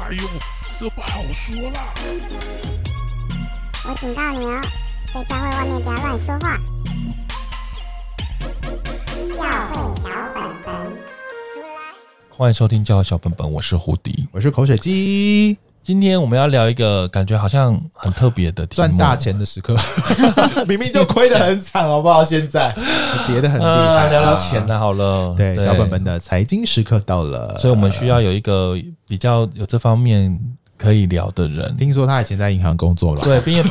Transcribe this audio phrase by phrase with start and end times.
[0.00, 0.22] 哎呦，
[0.78, 1.92] 这不好说啦！
[3.84, 4.62] 我警告你哦，
[5.12, 6.56] 在教会外面不要乱说话。
[9.36, 10.98] 教会小本本，
[12.30, 15.58] 欢迎收听教会小本本，我是胡迪，我是口水鸡。
[15.82, 19.74] 今天我们要聊一个感觉好像很特别的题目，赚大钱的时刻，
[20.68, 22.22] 明明就亏得很惨，好不好？
[22.22, 22.74] 现在。
[23.26, 25.64] 跌得很厉害，呃、聊聊钱了，好了，对，对。
[25.64, 30.38] 小本本的财经时刻到了，所以我们需要有一个比较有这方面
[30.76, 31.74] 可以聊的人。
[31.78, 33.62] 听说他以前在银行工作了，对，毕竟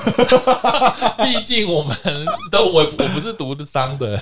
[1.23, 1.95] 毕竟我们
[2.51, 4.21] 都我我不是读商的。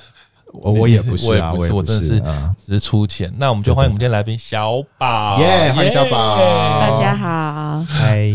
[0.61, 2.21] 我我也不是啊，我也不是，我真的是
[2.65, 3.33] 只是出钱。
[3.37, 6.37] 那我们就欢迎我们今天来宾小宝，耶，欢迎小宝，
[6.79, 8.29] 大家好，嗨。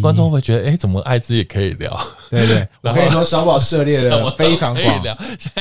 [0.00, 1.98] 观众会不会觉得，哎，怎么艾滋也可以聊？
[2.30, 5.02] 对对， 我跟你说，小宝涉猎的 非常广，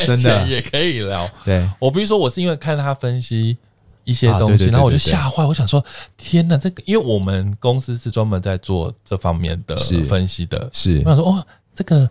[0.06, 0.48] 真的。
[0.48, 1.30] 也可以聊。
[1.44, 3.58] 对，我比如说，我是因为看他分析
[4.04, 5.84] 一些东西，然后我就吓坏，我想说，
[6.18, 12.10] 天哪，这个，因为我们公司是专门在做这方面的分析的，是，我想说，哦，这个。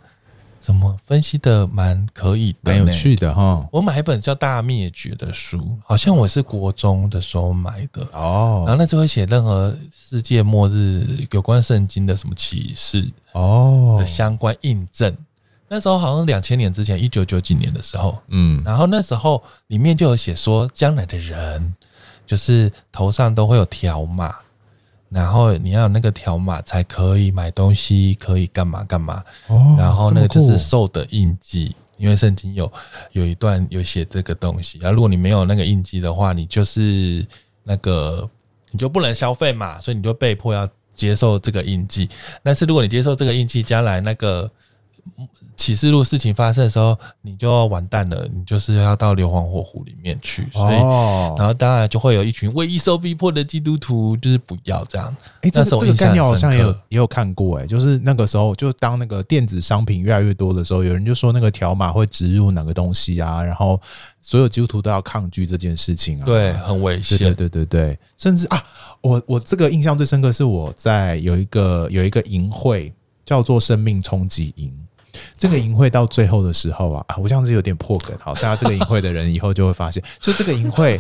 [0.69, 3.67] 怎么分析的蛮可以的，蛮有趣的哈。
[3.73, 8.65] 我买一本叫《大灭绝》的书，好像我是国中的时候买的哦。
[8.67, 15.17] 然后那就会写任何世界末日有关圣经的什么启示哦的相关印证。
[15.69, 21.75] 那时候好像两千年之前，一九九几年的时候，嗯，然后那时候里面就有写说，将来的人
[22.27, 24.37] 就是头上都会有条码。
[25.11, 29.25] 然后你要有那个条码才可以买东西，可以干嘛干嘛。
[29.47, 32.71] 哦，然后那个就是兽的印记，因为圣经有
[33.13, 34.79] 有一段有写这个东西。
[34.79, 37.27] 然后如果你没有那个印记的话，你就是
[37.65, 38.29] 那个
[38.71, 42.09] 你就不能消费嘛，所以你就被迫要接受这个印记。
[42.43, 44.51] 但是如果你接受这个印记，将来那个。
[45.57, 50.49] 启示录事情发生的时候，你就要完蛋了，你就是要到硫磺火湖里面去。
[50.53, 55.15] 所以，然后当然就会有一群为义受逼迫的基督徒，就是不要这样。
[55.43, 63.81] 哎，这个这个概念好像也有也有看过，哎，就是那个时候，就当那个电子商品越来越多的时候，有人就说那个条码会植入哪个东西啊，然后
[64.21, 68.63] 所有基督徒都要抗拒这件事情啊，对，很危险，对对对对，甚至啊，
[69.01, 72.93] 我我这个印象最深刻是我在有一个有一个营会
[73.25, 74.73] 叫做生命冲击营。
[75.37, 78.17] 这个淫秽到最后的时候啊，我这样子有点破梗。
[78.21, 80.99] 好，大家这个淫秽的人以后就会发现， 就这个淫秽，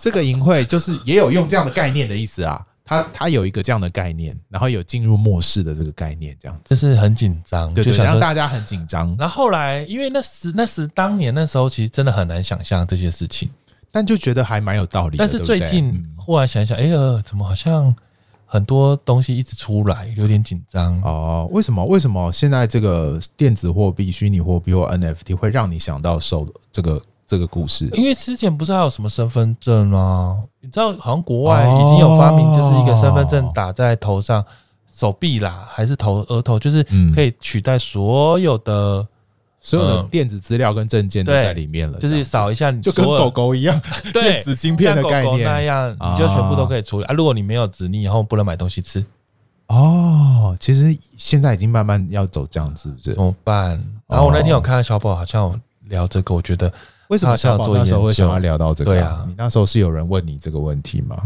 [0.00, 2.64] 这个淫秽就是也有用这样的概念的意思啊。
[2.82, 9.14] 他他有一个这样的概念，然后有进入末世的这个概念，这样子，就是很紧张，对，对，对，让大家很紧张。
[9.16, 13.48] 然后后来，因为那时那时当年那时候，其实真的很难想象这些事情，
[13.92, 15.24] 但就觉得还蛮有道理的。
[15.24, 17.94] 但是最近忽然想想，哎呀，怎么好像？
[18.52, 21.48] 很多东西一直出来，有点紧张哦。
[21.52, 21.84] 为什么？
[21.86, 27.88] 为什么现在这个电子货币、虚拟货币或 NFT 会让你想到受这个这个故事？
[27.92, 30.40] 因为之前不是还有什么身份证吗？
[30.60, 34.44] 你知道，好像国外已经有发明，就是一个身份证打在头上、
[34.92, 36.84] 手臂啦，还是头额头，就是
[37.14, 39.06] 可以取代所有的。
[39.60, 43.78] 所有的电子资料跟证件都在里面了，就是扫一下，你就跟狗狗一样，
[44.12, 47.14] 电子晶片的概念那样，你就全部都可以处理啊。
[47.14, 49.04] 如果你没有纸，你以后不能买东西吃。
[49.66, 53.12] 哦，其实现在已经慢慢要走这样子，是不是？
[53.12, 53.72] 怎么办？
[54.08, 56.72] 然后我那天有看到小宝好像有聊这个，我觉得
[57.08, 58.92] 为什么小宝那时候会想要聊到这个？
[58.92, 61.16] 对啊，你那时候是有人问你这个问题吗？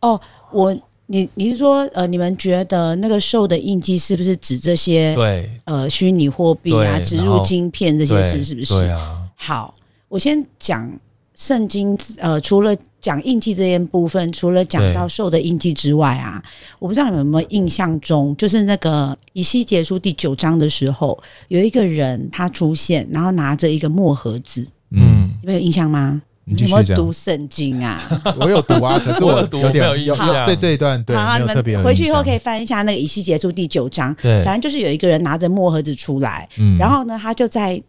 [0.00, 0.20] 哦，
[0.50, 0.76] 我。
[1.12, 5.12] 你你是说呃，你们觉得那个兽的印记是不是指这些？
[5.16, 8.74] 对，呃，虚拟货币啊，植入晶片这些事是不是？
[8.74, 9.18] 对啊。
[9.34, 9.74] 好，
[10.06, 10.88] 我先讲
[11.34, 11.98] 圣经。
[12.18, 16.40] 呃，除了讲印记这件部分，除了讲到兽的印记之外啊，
[16.78, 24.64] 我不知道你们有没有印象中，就是那个以西结书第九章的时候，有一个人他出现，然后拿着一个墨盒子。
[24.92, 26.22] 嗯，有没有印象吗？
[26.50, 28.02] 你有没有读圣经啊？
[28.40, 30.16] 我有读啊， 可是我有点有有
[30.46, 31.80] 这这一段对，没有特别。
[31.80, 37.80] 回去以后可以翻一下那个以西结书第九章，对，反正就是有一个人拿着墨盒子出来，嗯，然后呢，他就在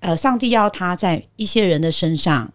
[0.00, 2.50] 呃，上帝要他在一些人的身上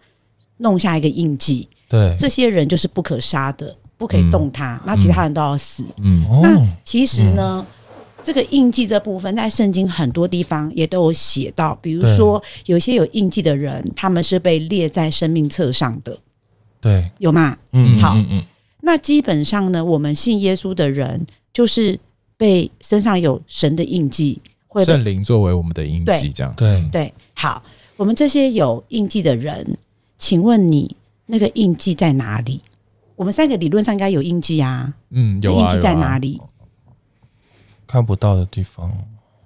[0.58, 7.66] 弄下一个印记，对，这些人就是不可杀的，不可以动他，那其他人都要死，嗯，那其实呢。
[8.22, 16.18] 这个印记这部分在圣经很多地方也都有写到，比如说有些有印记的人，他们是被列在生命册上的，
[16.82, 17.58] 对，有吗？
[17.72, 18.44] 嗯，好，嗯，
[18.82, 22.00] 那基本上呢，我们信耶稣的人，就是
[22.38, 26.88] 被身上有神的印记，会圣灵作为我们的印记，这样，对。
[26.92, 27.14] 对。
[27.34, 27.64] 好，
[27.96, 29.78] 我们这些有印记的人，
[30.18, 30.96] 请问你
[31.26, 32.62] 那个印记在哪里？
[33.16, 36.40] 我们三个理论上应该有印记啊，嗯，有啊，印记在哪里？
[37.90, 38.88] 看不到的地方，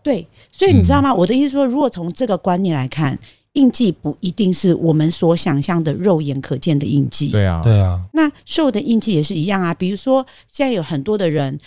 [0.03, 1.11] 对，所以你知道吗？
[1.11, 3.17] 嗯、我的意思说，如果从这个观念来看，
[3.53, 7.29] 印记不一定是我们所想象的肉眼可见的印记。
[7.29, 8.03] 对啊，对啊。
[8.11, 9.73] 那兽的印记也是一样啊。
[9.73, 11.57] 比如说，现在有很多的人，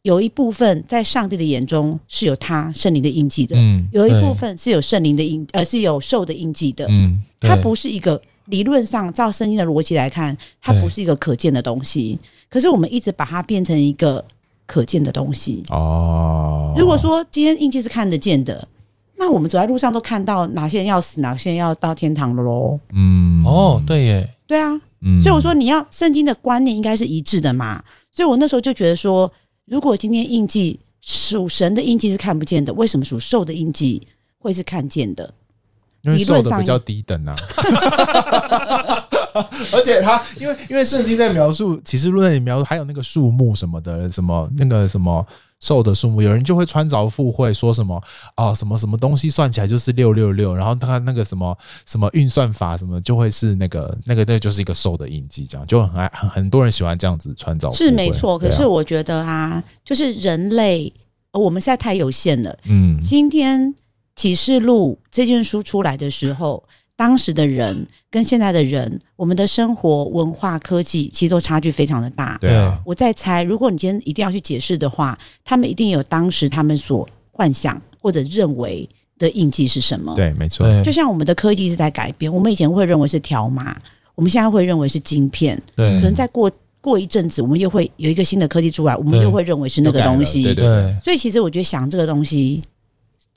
[0.00, 12.18] 有一部分在上帝的眼中是有他圣灵的印记的，嗯，有一部分是有圣灵的印，呃，是有兽的印记的，嗯，它不是一个理论上照圣经的逻辑来看，它不是一个可见的东西。
[12.48, 14.24] 可是我们一直把它变成一个
[14.68, 15.62] 可见的东西。
[15.70, 18.68] 哦，如果说今天印记是看得见的，
[19.16, 22.78] 那我们走在路上都看到哪些人要死，哪些人要到天堂了喽？
[22.92, 27.82] 嗯，哦，对耶，对啊，嗯，所以我说你要圣经的观念应该是一致的嘛。
[28.12, 29.32] 所以我那时候就觉得说，
[29.64, 34.06] 如果今天印记属神的印记是看不见的，为什么属兽的印记
[34.38, 35.32] 会是看见的？
[36.02, 37.36] 因为瘦的比较低等啊。
[39.72, 45.24] 而且他，因为因为圣经在描述启示录那里描述，还有那个树木什么的，什么那个什么
[45.60, 48.02] 瘦的树木，有人就会穿凿附会说什么
[48.34, 51.56] 啊、哦，什么什么东西算起来就是六六六，然后他那个什么
[51.86, 57.72] 什么运算法什么就会是那个 那个那就是一个瘦的印记，这样就很爱很很多人喜欢这样子穿凿。
[57.76, 60.92] 是没错，可是我觉得啊，就是人类
[61.32, 62.58] 我们现在太有限了。
[62.64, 63.72] 嗯，今天
[64.18, 66.62] 启示录这件书出来的时候。
[66.98, 72.36] 当时的人跟现在的人，我们的生活、文化、科技其实都差距非常的大。
[72.40, 80.12] 对啊，我在猜，如果你今天一定要去解释的话，他们一定有当时他们所幻想或者认为的印记是什么？
[80.16, 80.66] 对，没错。
[80.82, 83.80] 就像我们的科技是在改变，我们以前会认为是条码，
[84.16, 85.56] 我们现在会认为是晶片。
[85.76, 86.50] 对，可能再过
[86.80, 90.42] 过一阵子，我们又会有一个新的科技出来，我们又会认为是那个东西。
[90.42, 90.96] 对对对。
[91.00, 92.60] 所以其实我觉得想这个东西。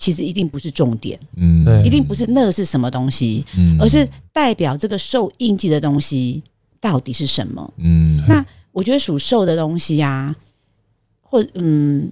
[0.02, 6.42] 其实一定不是重点，嗯，对，一定不是那个是什么东西，嗯，而是代表这个受印记的东西
[6.80, 10.36] 到底是什么，嗯，那我觉得属兽的东西呀、啊，
[11.22, 12.12] 或嗯，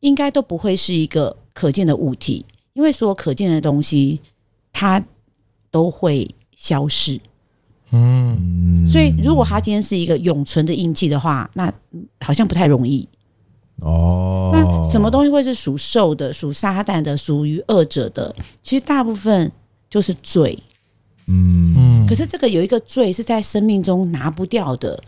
[0.00, 4.18] 应该都不会是一个可见的物体，因为所有可见的东西
[4.72, 5.04] 它
[5.70, 6.26] 都会
[6.56, 7.20] 消失，
[7.90, 11.70] 嗯，所以如果它今天是一个永存的印记的话，那
[12.22, 13.06] 好像不太容易。
[13.80, 18.34] 哦，那什么东西会是属兽的、属撒旦的、属于恶者的？
[18.62, 19.50] 其实大部分
[19.88, 20.58] 就是罪。
[21.26, 22.06] 嗯嗯。
[22.06, 25.00] 可是这个有一个罪是在生命中拿不掉的，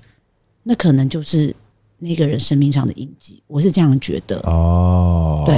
[0.62, 1.54] 那可能就是
[1.98, 3.42] 那个人生命上的印记。
[3.46, 4.38] 我是这样觉得。
[4.44, 5.54] 哦，对，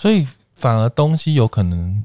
[0.00, 2.02] 所以反而东西有可能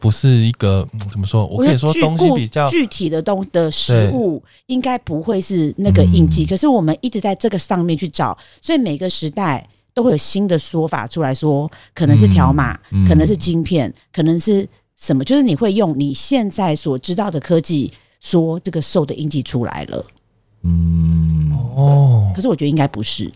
[0.00, 1.46] 不是一个怎么说？
[1.46, 6.44] 我可以说东西比较具体的东的食物应该不会是那个印记。
[6.46, 9.68] 可是我们一直在这个上面去找，所以每个时代。
[9.96, 12.78] 都会有新的说法出来说，可能是条码，
[13.08, 15.24] 可能是晶片，可能是什么？
[15.24, 17.90] 就是你会用你现在所知道的科技
[18.20, 20.04] 说这个兽的印记出来了。
[20.64, 23.32] 嗯，哦，可是我觉得应该不是。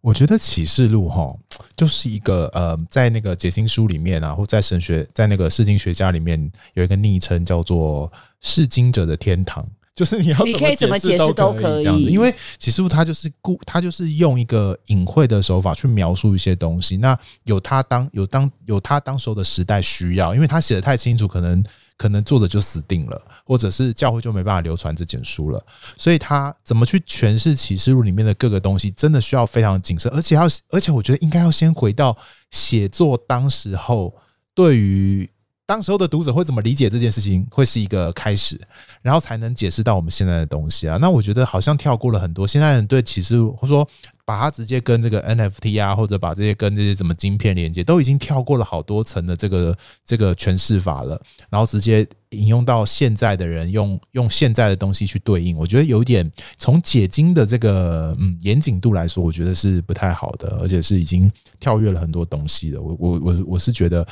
[0.00, 1.36] 我觉得启示录哈，
[1.76, 8.10] 就是一个呃，在那个解经书里面啊，或在神学，在那个释经学家里面有一个昵称叫做
[8.40, 9.68] “释经者的天堂”。
[9.94, 16.96] 就是你要，你可以怎么解释都可以，因为启示录它就是故，它就是用一个隐晦的手法去描述一些东西。
[16.96, 21.62] 那有他当有当有他当时候的时代需要，因为他写的太清楚，可能
[21.98, 25.62] 可能作者就死定了，或者是教会就没办法流传这卷书了。
[25.96, 32.16] 所以他怎么去诠释启示录里面的各个东西，真的需要非常谨慎，而且要而且我觉得应该要先回到
[32.50, 34.14] 写作当时候
[34.54, 35.28] 对于。
[35.70, 38.60] 当时候的读者会怎么理解这件事情，会是一个开始，
[39.02, 40.98] 然后才能解释到我们现在的东西啊。
[41.00, 43.88] 那我觉得好像跳过了很多，现在人对启示，或说
[44.24, 62.82] 把它直接跟这个 NFT 啊，或者把这些跟这些什么晶片连接，都已经跳过了好多层的这个这个诠释法了，然后直接引用到现在的人用用现在的东西去对应，我觉得有点从解经的这个嗯严谨度来说，我觉得是不太好的，而且是已经跳跃了很多东西的。
[62.82, 64.04] 我我我我是觉得。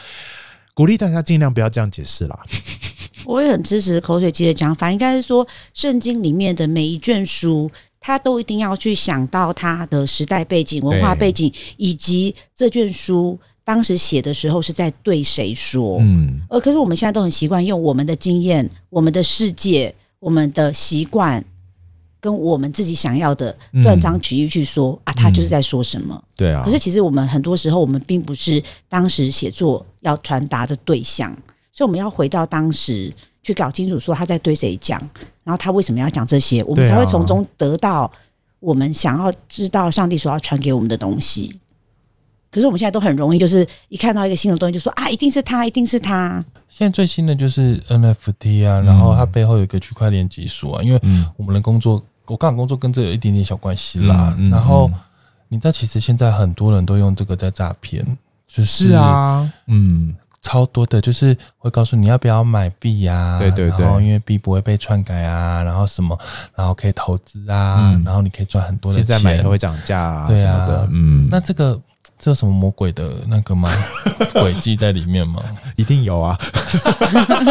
[0.79, 2.39] 鼓励大家尽量不要这样解释啦。
[3.27, 5.45] 我也很支持口水鸡的讲法，应该是说
[5.75, 7.69] 圣经里面的每一卷书，
[7.99, 15.99] 他都一定要去想到他的时代背景、文化背景，以及这卷书当时写的时候是在对谁说。
[15.99, 21.45] 嗯，而可是我们现在都很习惯用我们的经验、我们的世界、我们的习惯。
[22.21, 26.15] 跟我们自己想要的断章取义去说、嗯、啊，他就是在说什么？
[26.15, 26.63] 嗯、对啊。
[26.65, 31.31] 可是其实我们很多时候，我们并不是当时写作要传达的对象，
[31.73, 35.01] 所以我们要回到当时去搞清楚，说他在对谁讲，
[35.45, 38.11] 然后他为什么要讲这些，我们才会从中得到
[38.61, 41.59] 我们想要知道上帝所要传给我们的东西。
[42.59, 46.45] 可是我们现在都很容易，就是一看到一个新的东西，就说啊，一定是他，一定是他。
[46.69, 51.01] 现在最新的就是 NFT 啊，然后它背后有一个区块链技术啊，因为
[51.37, 54.37] 我们的工作，我刚好工作跟这有一点点小关系啦。
[54.51, 54.91] 然后
[55.49, 58.05] 你知道，其实现在很多人都用这个在诈骗，
[58.49, 66.19] 就是，啊，嗯，超多的，就是会告诉你要不要买币呀，对对对，然后因为币不会被篡改啊，然后什么，
[66.55, 70.67] 然后可以投资啊，嗯、然后你可以赚很多的钱，现在买也会涨价啊，对啊。
[70.67, 71.81] 的，嗯，那这个
[72.19, 73.71] 这有什么魔鬼的那个吗？
[74.35, 75.43] 诡计在里面吗？
[75.77, 76.37] 一定有啊，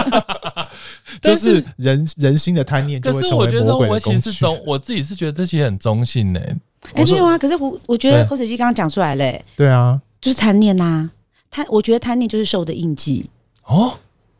[1.21, 3.59] 就是人人心的贪念就会成为魔鬼的工具。
[3.59, 6.57] 可是我觉得我其实中，我自己是觉得这些很中性诶、欸。
[6.93, 11.11] 哎、欸，没有啊，可是我我觉得口水鸡刚刚讲出来嘞，对啊，就是贪念呐、啊。
[11.49, 13.29] 贪，我觉得贪念就是受的印记
[13.63, 13.93] 哦。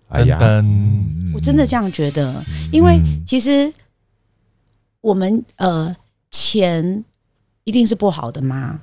[0.10, 0.38] 哎呀，
[1.34, 3.74] 我真的这样觉得，因为其实
[5.01, 5.96] 我们呃，
[6.31, 7.03] 钱
[7.63, 8.79] 一定是不好的吗？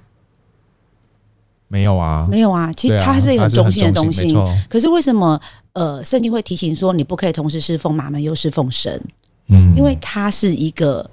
[1.75, 2.73] 没有啊，没有啊。
[2.73, 4.37] 其实它是一个很中性的东西。
[4.37, 5.40] 啊、可是为什么
[5.73, 9.02] 呃，圣经会提醒说你不可以同时侍奉马门又侍奉神？
[9.49, 11.11] 嗯，因为它是一个，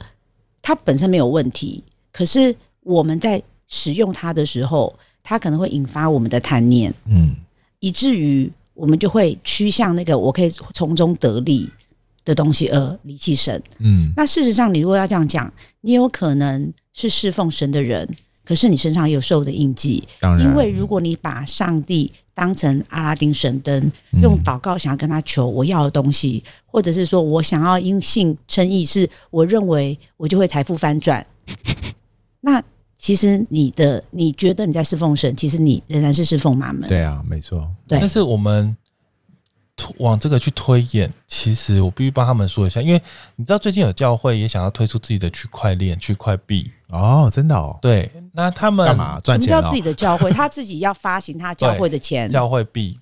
[0.61, 4.93] 它本身没有问题，可是我们在使用它的时候。
[5.23, 7.35] 它可能会引发我们的贪念，嗯，
[7.79, 11.69] 以至于我们就会趋向那个我可以从中得利
[12.25, 14.11] 的东西而离弃神，嗯。
[14.17, 18.09] 那事实上，你如果要这样讲，你有可能是侍奉神的人，
[18.51, 20.03] 可是你身上也有受的印记。
[20.19, 23.89] 当然，因为如果你把上帝当成阿拉丁神灯，
[24.21, 31.25] 用祷告想要跟他求我要的东西，或者是说我想要因信称义，是我认为我就会财富翻转，
[32.41, 32.61] 那。
[33.03, 36.87] 其实你的你觉得你在侍奉神，其实你仍然是侍奉马门。
[36.87, 37.67] 对啊，没错。
[37.87, 38.77] 对，但是我们
[39.97, 43.01] 往这个去推演，其实我必须帮他们说一下，因为
[43.35, 47.77] 你知道最近有教会也想要推出自己的区块链、区块币哦，真的哦。
[47.81, 49.49] 对，那他们干嘛赚钱？
[49.49, 50.31] 什么叫自己的教会？
[50.31, 52.97] 他自己要发行他教会的钱，教会币。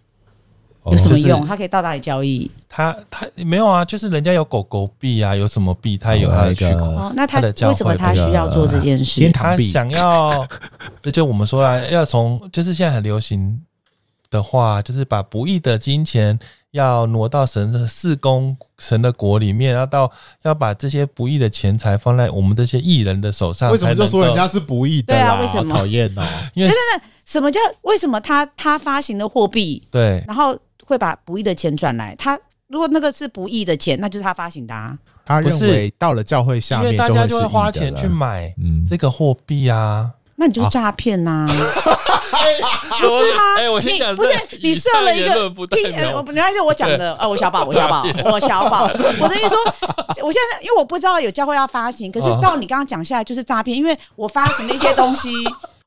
[0.85, 1.45] 有什么用？
[1.45, 2.49] 他可以到哪里交易？
[2.67, 6.81] 他他没有啊，就是人家有狗狗币啊，有什么币，他有他的区块。
[6.81, 9.29] 哦，那他为什么他需要做这件事？
[9.31, 10.47] 他想要，
[11.01, 13.61] 这就我们说啊，要从就是现在很流行
[14.31, 16.39] 的话，就是把不义的金钱
[16.71, 20.11] 要挪到神的四宫神的国里面，要到
[20.43, 23.71] 要把这些不义的钱财放在我们这些艺人的手上。
[23.71, 25.13] 为什么就说人家是不义的？
[25.13, 25.75] 对啊，为什么？
[25.75, 26.23] 讨厌 呢！
[26.53, 26.71] 因为
[27.25, 30.57] 什么叫为什么他他发行的货币对，然后。
[30.85, 32.35] 会把不义的钱转来，他
[32.65, 34.97] 如果那个是不义的钱，那就是他发行的啊。
[35.23, 38.51] 他认为到了教会下面，大家就会花钱去买
[38.89, 40.09] 这个货币啊。
[40.37, 41.45] 那你就是诈骗呐，
[42.99, 43.41] 不是吗？
[43.57, 44.29] 哎，我先讲，不是
[44.61, 48.83] 你设了一个听，我原来是我讲的啊，我小宝，我小宝，我小宝。
[49.19, 49.57] 我的意思说，
[50.23, 55.29] 我现在因为我不知道有教会要发行，可是照你刚刚讲下来就是诈骗，因为我发行的一些东西。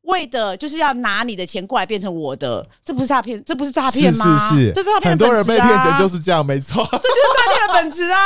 [0.07, 4.37] 为的就是要拿你的钱过来变成我的，这不是诈骗，这不是诈骗吗？
[4.37, 5.11] 是是是，这是诈骗、啊。
[5.11, 8.19] 很多人被骗成就是这样，没错，这就是诈骗的本质啊！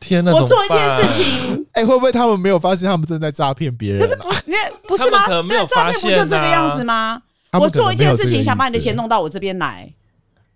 [0.00, 4.04] 天哪，我做一件事情，哎、欸，会不会他们没有发现他们正在诈骗别人、啊？
[4.04, 4.56] 可是不，你
[4.88, 5.20] 不是吗？
[5.48, 7.22] 那诈骗不就这个样子吗？
[7.58, 9.92] 我做一件事情，想把你的钱弄到我这边来，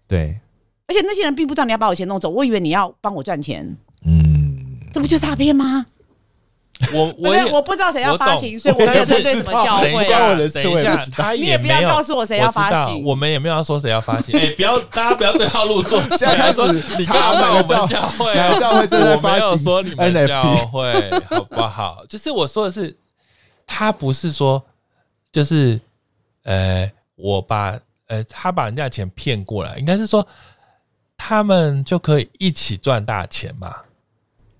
[0.06, 0.38] 对。
[0.86, 5.86] 而且那些人并不知道你要把我钱弄走，我以为你要帮我赚钱，嗯，这不就诈骗吗？
[6.92, 9.92] 我 我我不知道谁要发行，所以我没有针对什么教会。
[9.92, 14.34] 等一下，等一下，他你也不要告诉我谁要发行，我们也没有要说谁要发行。
[14.38, 15.98] 哎，不要，大家不要对号入座。
[16.18, 16.60] 现在开始
[16.98, 18.34] 你查哪个教会？
[18.34, 19.48] 哪个教会正在发行？
[19.48, 22.04] 我没有说你们教会好不好？
[22.08, 22.94] 就是我说的是，
[23.66, 24.62] 他不是说，
[25.32, 25.80] 就是
[26.44, 30.26] 呃，我把呃，他把人家钱骗过来，应该是说
[31.16, 33.74] 他们就可以一起赚大钱嘛？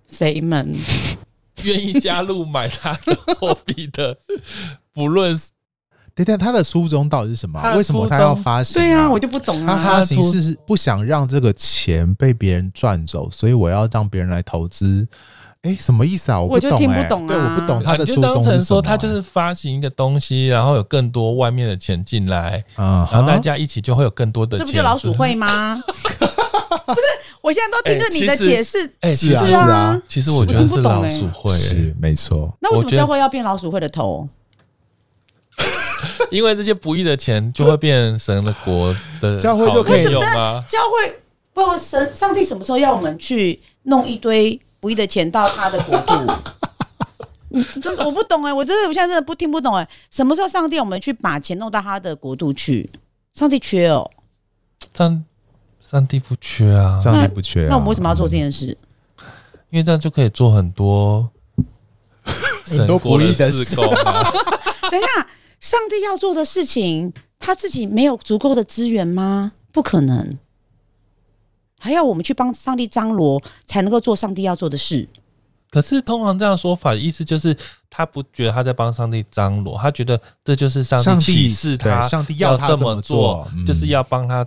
[0.07, 0.71] 谁们？
[1.63, 4.17] 愿意加入买他的货币的，
[4.93, 5.51] 不论是，
[6.15, 7.75] 等等，他的初衷到底是什么？
[7.77, 8.83] 为什么他要发行？
[8.83, 9.65] 对啊，我就不懂。
[9.65, 15.07] 他发行是不想让这个钱被别人赚走，所以我要让别人来投资。
[15.65, 16.41] 哎，什么意思啊？
[16.41, 17.27] 我不懂，听不懂。
[17.27, 18.35] 对，我不懂他的初衷是什么。
[18.35, 24.67] 就当成说他就是发行一个东西，然后有更多外面的钱进来，然后大家一起就会有更多的钱。
[24.67, 25.75] 这不就老鼠会吗？
[26.87, 27.01] 不是。
[27.41, 32.51] 我现在都听着你的解释，哎，是啊，是啊，其实我觉得是老鼠会，是没错。
[32.61, 34.27] 那为什么教会要变老鼠会的头？
[36.31, 40.63] 因为这些不义的钱就会变成了国的教会就可以用吗？
[40.69, 41.17] 教会
[41.53, 46.13] 不神上帝什么时候要我们去弄一堆不义的钱到他的国度？
[47.81, 52.91] 真的我不懂哎，我真的我现在真的不听不懂哎，什么时候上帝我们去把钱弄到他的国度去？
[53.33, 54.11] 上帝缺哦，
[54.95, 55.25] 上。
[55.81, 57.69] 上帝不缺啊，上帝不缺啊。
[57.71, 58.77] 那我们为什么要做这件事？
[59.71, 61.31] 因为这样就可以做很多
[62.77, 64.31] 很多不义的事工啊。
[64.91, 65.27] 等一下，
[65.61, 69.53] 上帝要做的事情，他自己没有足够的资源吗？
[69.73, 70.37] 不可能，
[71.85, 75.07] 还要我们去帮上帝张罗，才能够做上帝要做的事。
[75.71, 77.55] 可是通常这样说法的意思就是，
[77.91, 84.47] 他不觉得他在帮上帝张罗，他觉得这就是上帝启示他，上帝要他这么做，就是要帮他。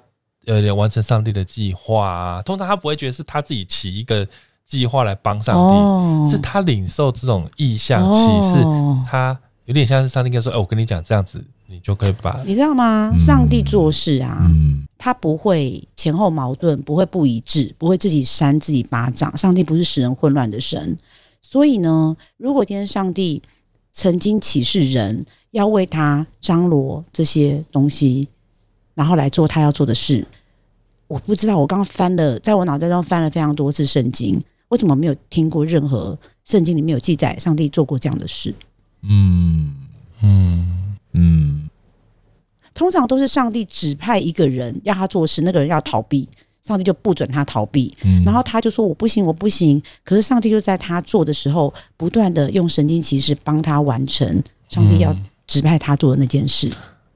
[0.50, 2.42] 呃完成上帝的计划啊。
[2.42, 4.26] 通常他不会觉得是他自己起一个
[4.66, 13.14] 计划来帮上帝，哦、是他领受这种意向启示，哦、他有点像是上帝跟他说：“哎、欸，我跟你讲这样子，你就可以把。”你知道吗？
[13.18, 19.36] 上帝做事啊，嗯、他不会前后矛盾，不会不一致，不会自己扇自己巴掌。
[19.38, 20.98] 上帝不是使人混乱的神，
[21.42, 23.42] 所以呢，如果今天上帝
[23.92, 25.26] 曾经启示人。
[25.52, 28.28] 要为他张罗这些东西，
[28.94, 30.28] 然后来做他要做的事。
[31.08, 38.54] 我不知道，我刚刚翻了，在我脑袋中翻了非常多次圣经，我怎么没有听过任何圣经里面有记载上帝做过这样的事？
[39.02, 39.74] 嗯
[40.22, 41.67] 嗯嗯，
[42.78, 46.30] 通常都是上帝指派一个人要他做事，那个人要逃避，
[46.62, 49.82] 上帝就不准他逃避，嗯、然后他就说我不行，我不行。
[50.06, 54.44] 可是上帝就在他做的时候，不断的用神经骑士帮他完成。
[54.70, 55.14] 上帝要。
[55.48, 56.70] 指派他做的那件事。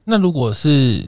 [0.04, 1.06] 那如果是，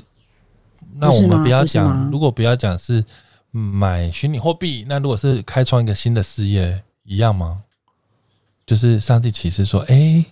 [0.96, 2.10] 那我们不要讲。
[2.10, 3.02] 如果不要讲是
[3.50, 7.62] 买虚拟货币，那如果是开创一个新的事业，一样吗？
[8.66, 10.26] 就是上帝启示说：“哎、欸，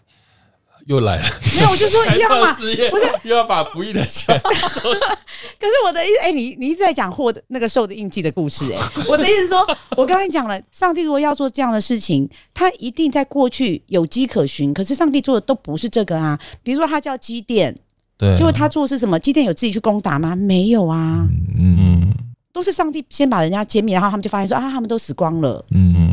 [0.87, 1.25] 又来了。”
[1.57, 2.53] 没有，我就说一样嘛。
[2.59, 4.39] 不是，又要把不义的钱。
[4.43, 14.73] 可是我的意思，哎、欸，你你一直在讲获得那个受的印记的故事、欸，哎， 我的意思是说，我刚才讲了，上帝如果要做这样的事情，他一定在过去有迹可循。
[14.73, 17.75] 可是上帝做的都不是这个啊，比如说他叫基甸，
[18.19, 19.19] 对，结果他做的是什么？
[19.19, 20.37] 基甸有自己去攻打吗？
[20.37, 21.27] 没有啊，
[21.59, 22.15] 嗯嗯，
[22.53, 26.12] 都是上帝先把人家歼灭，然后他们就发现说啊，他们都死光了，嗯嗯。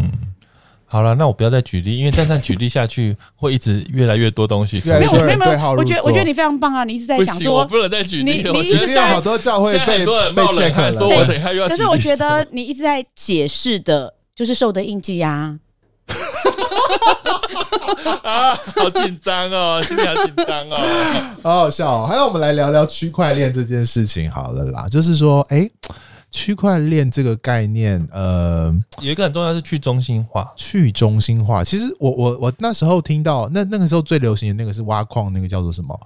[0.92, 4.82] 好了，那我不要再举例，因为再这样举例下去，会一直越来越多东西。
[4.86, 6.84] 没有没有没有，我觉得我觉得你非常棒啊！
[6.84, 8.42] 你一直在讲说，我不能再举例。
[8.44, 10.04] 你你一直在好多教会被
[10.34, 11.70] 被切开说，我等一下又要。
[11.70, 15.60] 可是我觉得你一直在解释的，就是受的印记呀。
[18.24, 20.78] 啊，好紧张哦，心里好紧张哦，
[21.44, 22.08] 好好笑哦。
[22.10, 25.70] 还有，我们来聊聊区块链这件事情好了啦，就是说，哎。
[26.32, 30.52] 区块链这个概念，呃，有一个很重要是去中心化。
[30.56, 36.00] 去中心化，其实我我我那时候听到，那那个时候最流行的那个是挖矿，那个叫做什么？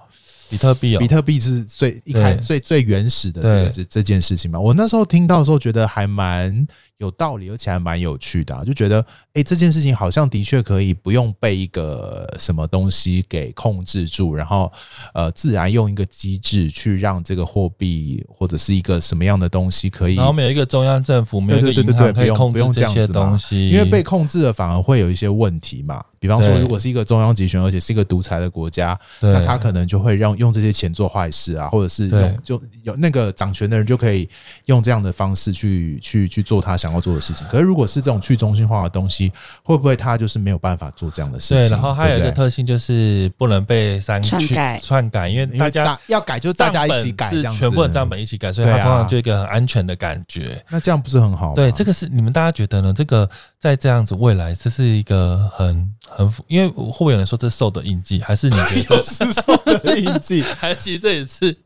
[0.50, 4.60] 比特币哦，比特币是最一开最最原始的这个这这件事情嘛。
[4.60, 6.66] 我那时候听到的时候，觉得还蛮
[6.98, 14.72] 有道理，而且还蛮有趣的，就觉得哎，这件事情好像的确可以不用被一个什么东西给控制住，然后
[15.12, 26.04] 呃，自然用一个机制去让这个货币或者是一个什么样的东西可以，然后没有一个中央政府，没有一个银行可以控制这些东西，因为被控制了反而会有一些问题嘛。
[26.20, 34.26] 比方说，如果是一个中央集权，而且是一个独裁的国家，那他可能就会让用这些钱做坏事啊，或者是用就有那个掌权的人就可以
[34.64, 37.46] 用这样的方式去去去做他想要做的事情。
[37.48, 41.56] 可是如果是这种去中心化的东西，会不会他就是没有办法做这样的事情？
[41.56, 50.62] 对，然后还有一个特性就是不能被删去篡改，因为大家要改就大家一起改，这样全部的账本一起改，所以它通常就一个很安全的感觉。
[50.68, 51.54] 那这样不是很好吗？
[51.54, 52.92] 对，这个是你们大家觉得呢？
[52.92, 53.26] 这个
[53.58, 55.94] 在这样子未来，这是一个很。
[56.06, 60.42] 很，因为会不会有人说这是兽的印记，还是你觉得 是兽的印记？
[60.58, 61.56] 还是其实这也是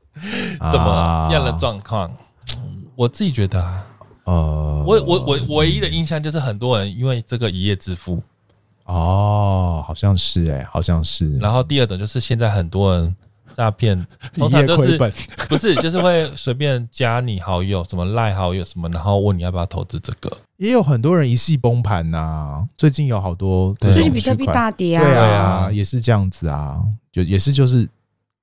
[0.60, 2.08] 什么样的状况？
[2.08, 2.16] 啊、
[2.94, 3.84] 我自己觉得啊，
[4.28, 8.22] 呃，我我我唯一的印象就是很多人因为这个一夜致富。
[8.84, 11.36] 哦，好像是哎、欸，好像是。
[11.38, 13.16] 然后第二种就是现在很多人。
[13.56, 14.06] 诈骗
[14.38, 14.96] 通常都是
[15.50, 20.30] 不是就是会随便加你好友，什么赖好友什么，然后问你要不要投资这个。
[20.58, 27.88] 也有很多人一系崩盘呐，最近有好多最近比特币大跌啊，对啊，也是这样子啊，就也是就是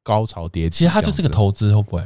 [0.03, 0.79] 高潮迭起。
[0.79, 2.03] 其实它就是个投资，会不会？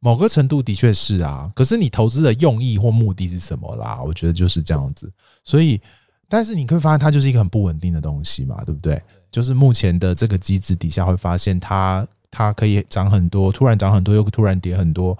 [0.00, 4.02] 某个程度的确是啊，可是你投资的用意或目的是什么啦？
[4.02, 5.10] 我觉得就是这样子。
[5.44, 5.80] 所以，
[6.28, 9.00] 但是你可以发现它就是一个很不稳定的东西嘛，对不对？
[9.30, 12.06] 就是目前的这个机制底下会发现它。
[12.32, 15.18] 它可以涨很多，突然涨很多，又突然跌很多。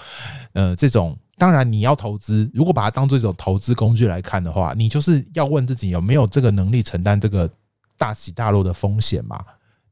[0.52, 7.50] 呃，这种当然你要投资，如果把它当做一种投资工具来看的话，你就是要问自己有没有这个能力承担这个
[7.98, 9.44] 大起大落的风险嘛？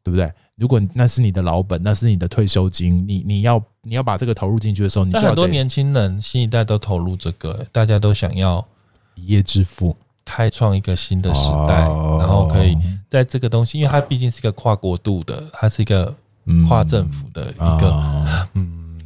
[0.04, 0.32] 对不对？
[0.58, 8.66] 如果那是你的老本，那是你的退休金，你你要你要把这个投入进去的时候，你就很多年轻人新一代都投入这个，大家都想要
[9.14, 11.74] 一夜致富，开创一个新的时代，
[12.18, 12.76] 然后可以
[13.08, 16.14] 在这个东西，因为它毕竟是一个跨国度的，它是一个。
[16.66, 18.98] 跨政府的一个，嗯，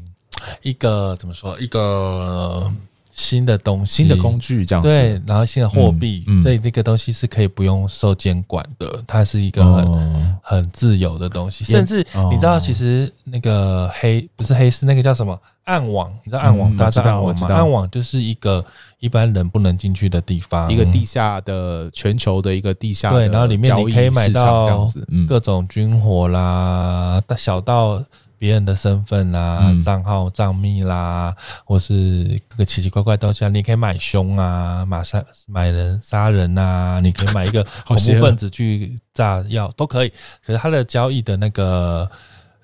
[0.62, 1.58] 一个怎么说？
[1.58, 2.72] 一个
[3.14, 4.88] 新的东西，新的工具这样子。
[4.88, 11.62] 对，然后新的货币，所以那个东西是可以不用受监管的，它是一个很很自由的东西。
[11.64, 11.98] 甚至
[12.30, 16.10] 你知道，其实那个黑不是黑是那个叫什么暗网？
[16.24, 16.74] 你知道暗网？
[16.76, 17.48] 大家知道暗网吗？
[17.54, 18.64] 暗网就是一个
[18.98, 24.88] 一般人不能进去的地方，一个地下的全球的一个地下对，然后里面你可以买到
[25.28, 28.02] 各种军火啦，大小到。
[28.42, 31.32] 别人的身份啦、账、嗯、号、账密啦，
[31.64, 40.08] 或是各个奇奇怪怪东西啊，你可以买凶啊，买杀买人杀人啊，你可以买一个 恐怖分子去炸药都可以。
[40.44, 42.10] 可是他的交易的那个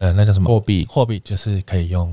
[0.00, 0.84] 呃，那叫什么货币？
[0.90, 2.12] 货币就是可以用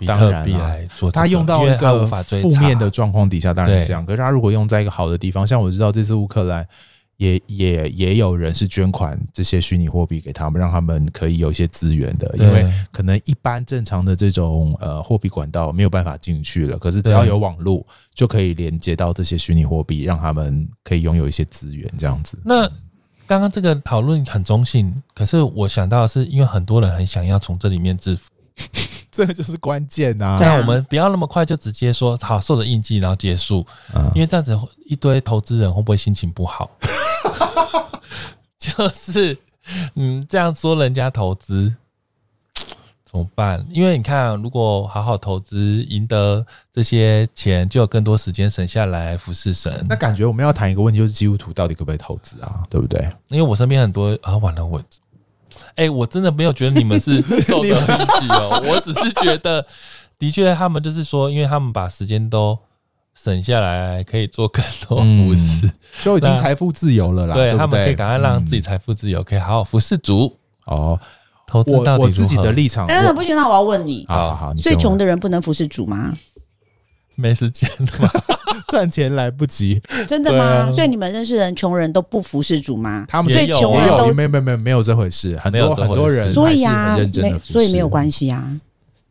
[0.00, 1.20] 比特币来做、这个。
[1.20, 4.04] 他用到一个负面的状况底下，当然是这样。
[4.04, 6.66] 可是他如果用在一个好的地方，像我知道这次乌克兰。
[7.20, 22.38] 也也也有人是捐款这些虚拟货币给他们，让他们可以有一些资源的，因为可能一般正常的这种呃货币管道没有办法进去了，可是只要有网络就可以连接到这些虚拟货币，让他们可以拥有一些资源这样子。
[22.42, 22.66] 那
[23.26, 28.30] 刚刚这个讨论很中性，可是我想到的是，因为很多人很想要从这里面致富。
[29.12, 30.38] 这个就是关键呐！
[30.38, 33.66] 对啊，我们不要那么快就直接说好受的印记，然后结束，
[34.14, 34.56] 因为这样子
[34.86, 36.70] 一堆投资人会不会心情不好？
[38.58, 39.36] 就是
[39.94, 41.74] 嗯，这样说人家投资
[43.04, 43.66] 怎么办？
[43.70, 49.84] 因为你看，如果好好投资，赢得这些钱，就有更多时间省下来服侍神。
[49.88, 52.62] 那感觉我们要谈一个问题，就是基督徒到底可不可以投资啊？
[52.70, 53.00] 对不对？
[53.28, 54.80] 因为我身边很多啊，完了我。
[55.74, 59.66] 哎、欸，我真的没有觉得你们是 受的很挤哦，我只是觉得，
[60.16, 62.56] 的确他们就是说，因为他们把时间都
[63.14, 67.34] 省下来，可以做更多服饰、嗯，就已经财富自由了啦。
[67.34, 70.98] 对，他们可以赶快让自己财富自由，可以好好服侍主哦。
[71.46, 76.14] 投资到底我自己的立场，哎，那不行，那我要问你，好好，最穷的人不能服侍主吗？
[77.16, 78.08] 没时间了吗？
[78.68, 80.44] 赚钱来不及，真的吗？
[80.44, 83.04] 啊、所以你们认识人，穷人都不服侍主吗？
[83.08, 88.48] 他们最穷人都没有没有没有没有这回事，很多很多人，所以啊，没所以没有关系啊，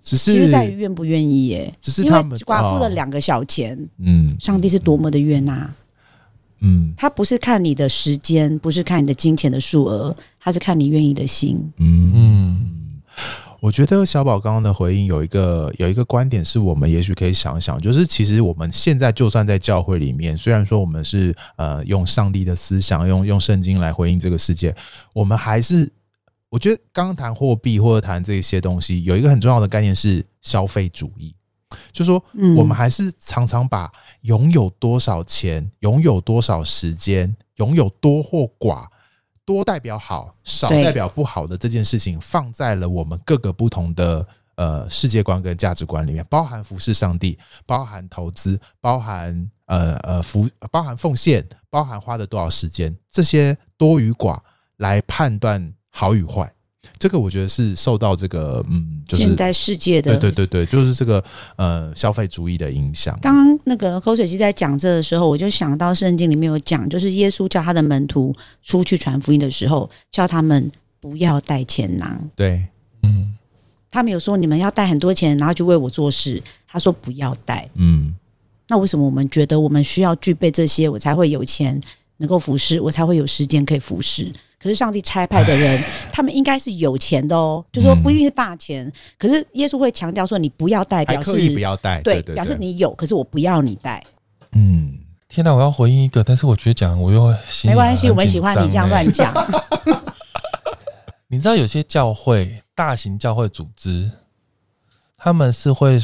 [0.01, 1.73] 只是其实在于愿不愿意耶。
[1.81, 5.69] 只是他们寡妇的两个小钱，嗯，上帝是多么的冤呐，
[6.61, 12.11] 嗯，他不是看你的时间，不是看你的金钱的数额，他是看你愿意的心，嗯。
[12.13, 12.75] 嗯。
[13.61, 24.73] 我觉得小宝刚刚的回应有一个有一个观点，是我们也许可以想想，就是其实我们现在就算在教会里面，虽然说我们是呃用上帝的思想，用用圣经来回应这个世界，
[25.13, 25.91] 我们还是
[26.49, 31.35] 我觉得刚刚谈货币或者谈这些东西，有一个很重要的概念是消费主义，
[31.91, 32.23] 就是说
[32.57, 38.87] 我们还是常常把拥有多少钱、拥有多少时间、拥有多或寡。
[39.45, 47.35] 多代表好，少代表不好的这件事情，放在了我们各个不同的呃世界观跟价值观里面，包含服侍上帝，
[47.65, 54.39] 包含投资，包含呃呃服，包含奉献，包含花的多少时间，这些多与寡
[54.77, 56.51] 来判断好与坏。
[56.97, 61.23] 这个我觉得是受到这个嗯，就是现代世界的对对对对，就是这个
[61.55, 63.17] 呃消费主义的影响。
[63.21, 72.29] 刚刚那个口水鸡在讲这的时候，我就想到圣经里面有讲，就是耶稣叫他的门徒出去传福音的时候，叫他们不要带钱囊。
[72.35, 72.65] 对，
[73.03, 73.35] 嗯，
[73.89, 76.41] 他们有说你们要带很多钱，然后就为我做事。
[76.67, 77.69] 他说不要带。
[77.75, 78.13] 嗯，
[78.67, 81.79] 那为什么我们觉得我们需要具备这些，我才会有钱
[82.17, 84.31] 能够服侍，我才会有时间可以服侍？
[84.61, 88.85] 可是上帝差派的人， 他们应该是有钱的哦，就说不一定是大钱。
[88.85, 94.03] 嗯、可是耶稣会强调说，你不要带，表示不要带，对，表示你有，可是我不要你带。
[94.51, 99.33] 嗯，天哪，我要回应一个，但是我觉得讲我又没关系，我们喜欢你这样乱讲。
[101.31, 104.11] 你知道有些教会，大型教会组织，
[105.17, 105.97] 他们是会，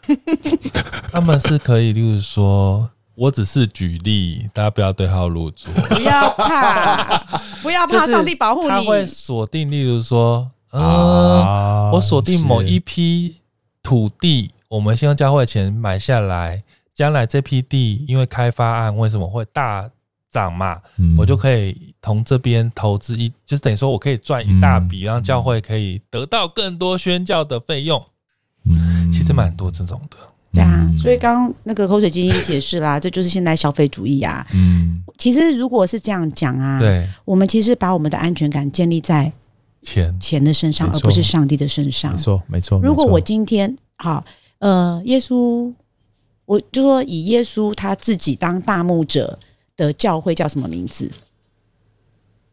[1.12, 2.88] 他们是可以，例如说。
[3.14, 5.72] 我只是举例，大家不要对号入座。
[5.88, 7.18] 不要怕，
[7.62, 8.68] 不要怕，上帝保护你。
[8.68, 13.36] 他会锁定，例如说，呃，我锁定某一批
[13.82, 16.62] 土地，我们先用教会的钱买下来，
[16.94, 19.88] 将来这批地因为开发案为什么会大
[20.30, 20.80] 涨嘛？
[21.18, 28.02] 我就可以从这边投资一，就是等于说我可以赚一大笔，让教会可以得到更多宣教的费用。
[28.64, 30.16] 嗯，其实蛮多这种的。
[30.52, 34.46] 对啊，所以刚刚那个口水鸡解释啦，这就是现代消费主义啊。
[34.52, 39.32] 嗯，其实如果是这样讲啊，对，我们其实把我们的安全感建立在
[39.80, 42.12] 钱钱的身上，而不是上帝的身上。
[42.12, 42.80] 没错，没错。
[42.82, 44.22] 如果我今天好，
[44.58, 45.72] 呃，耶稣，
[46.44, 49.38] 我就说以耶稣他自己当大牧者
[49.76, 51.10] 的教会叫什么名字？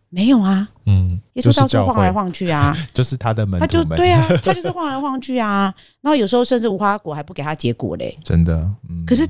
[0.09, 8.57] 没有啊，嗯，耶稣到处晃来晃去啊， 就是他的门，他就对啊， 他就是晃来晃去啊，然后有时候甚至无花果还不给他结果嘞，真的，
[8.89, 9.27] 嗯，可是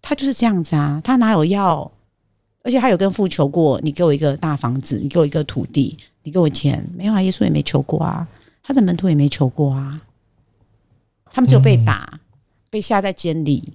[0.00, 1.90] 他就是这样子啊，他哪有要？
[2.64, 7.22] 而且他有跟父求过，你给我一个大房子，你给我一个土地，你给我钱，没有啊？
[7.22, 8.28] 耶稣也没求过啊，
[8.62, 9.98] 他的门徒也没求过啊，
[11.32, 12.18] 他们只有被打，嗯、
[12.68, 13.72] 被下在监里。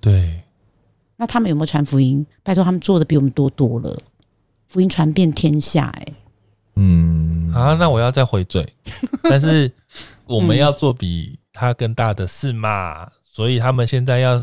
[0.00, 0.42] 对，
[1.16, 2.24] 那他们有没有传福音？
[2.42, 3.98] 拜托，他们做的比我们多多了，
[4.72, 6.00] 福音传遍天下、欸。
[6.00, 6.12] 哎，
[6.76, 8.66] 嗯，啊，那我要再回嘴，
[9.24, 9.70] 但是
[10.26, 14.42] 我们要做比他更大的事嘛，嗯、所以他们现在要。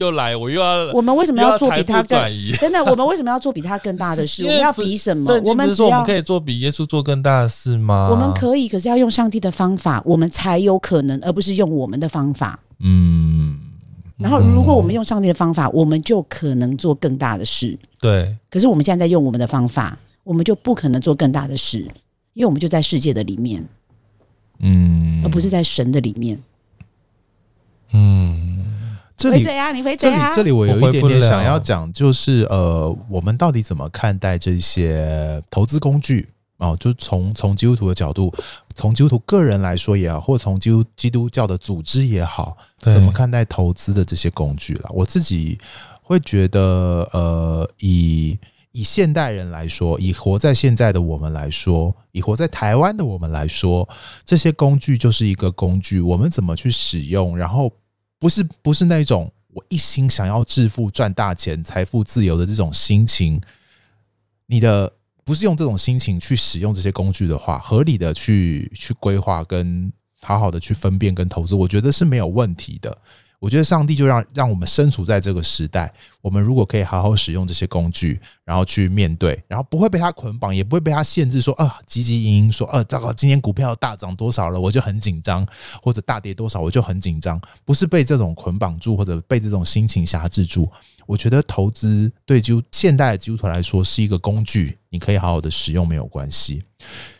[0.00, 0.90] 又来，我又要。
[0.94, 2.18] 我们为什么要做比他更？
[2.58, 4.42] 真的，我们为什么要做比他更大的事？
[4.44, 5.38] 我们要比什么？
[5.44, 8.08] 我们说我们可以做比耶稣做更大的事吗？
[8.10, 12.58] 我们可以，可是要用上帝的方法，我们才有可能，而不是用我们的方法。
[12.78, 13.58] 嗯。
[14.16, 17.78] 然后，如果我们用上帝的方法，我们就可能做更大的事。
[18.00, 18.36] 对。
[18.50, 21.80] 可是我们现在在用我们的方法，我们就不可能做更大的事，
[22.32, 23.64] 因为我们就在世界的里面，
[24.58, 26.42] 嗯，而不是在神的里面。
[27.92, 28.46] 嗯。
[29.16, 36.74] 这里，这里，这里我有一点点想要讲，就是呃，我们到底怎么看待这些投资工具啊？
[36.76, 38.32] 就从从基督徒的角度，
[38.74, 44.88] 从基督徒个人来说也好，或者从基督基督教的组织也好，怎么看待投资的这些工具了？
[44.90, 45.58] 我自己
[46.10, 48.38] 会觉得，呃，以
[48.72, 53.88] 以现代人来说，以活在现在的我们来说，以活在台湾的我们来说，
[54.24, 57.72] 这些工具就是一个工具，我们怎么去使用，然后。
[58.22, 63.40] 不是不是那种我一心想要致富、赚大钱、财富自由的这种心情，
[64.44, 64.92] 你的
[65.24, 72.98] 不是用这种心情去使用这些工具的话，合理的去去规划跟好好的去分辨跟投资，我觉得是没有问题的。
[73.40, 85.46] 我觉得上帝就让让我们身处在这个时代，我们如果可以好好使用这些工具，然后去面对，然后不会被它捆绑，也不会被它限制说，啊急急营营，说呃，糟糕，今天股票大涨多少了，我就很紧张，
[85.82, 90.70] 或者大跌多少我就很紧张，不是被这种捆绑住，或者被这种心情辖制住。
[91.06, 96.62] 我觉得投资对就现代的基督徒来说是一个工具，你可以好好的使用没有关系。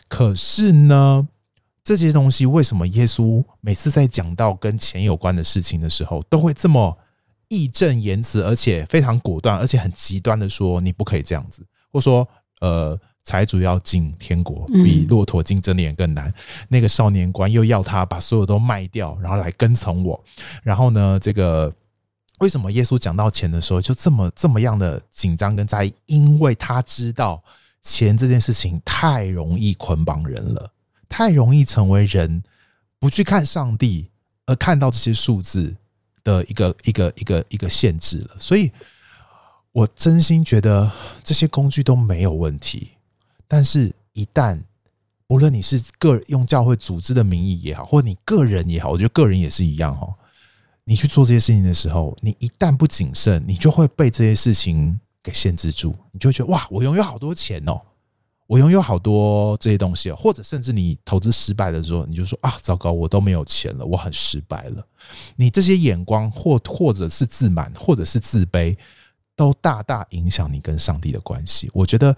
[0.07, 1.27] 可是呢，
[1.83, 6.97] 这些东西为什么耶稣每次在讲到跟钱有关的事情的时候，都会这么
[7.47, 12.27] 义正言辞，而且非常果断，而且很极端的说你不可以这样子，或说
[12.61, 16.31] 呃，财主要进天国比骆驼进针眼更难。
[16.69, 20.23] 那个少年官又要他把所有都卖掉，然后来跟从我。
[20.61, 21.73] 然后呢，这个
[22.39, 25.93] 为什么耶稣讲到钱的时候就这么这么样的紧张跟在意？
[26.05, 27.43] 因为他知道
[27.81, 30.71] 钱这件事情太容易捆绑人了。
[31.11, 32.41] 太容易成为人
[32.97, 34.09] 不去看上帝，
[34.45, 35.75] 而看到这些数字
[36.23, 38.35] 的一个一个一个一个限制了。
[38.39, 38.71] 所以，
[39.73, 40.89] 我真心觉得
[41.21, 42.91] 这些工具都没有问题。
[43.45, 44.57] 但是，一旦
[45.27, 50.07] 不论你是个用教会组织的名义也好，或你个人也好，我觉得个人也是一样哈。
[50.85, 55.93] 你去做这些事情的时候，你一旦不谨慎，你就会被这些事情给限制住。
[56.13, 57.81] 你就会觉得哇，我拥有好多钱哦。
[58.51, 64.85] 我拥有好多这些东西，或者甚至你投资失败的时候，你就说啊，糟糕，我都没有钱了，我很失败了。
[65.37, 68.75] 你这些眼光，或或者是自满，或者是自卑，
[69.37, 71.71] 都大大影响你跟上帝的关系。
[71.73, 72.13] 我觉得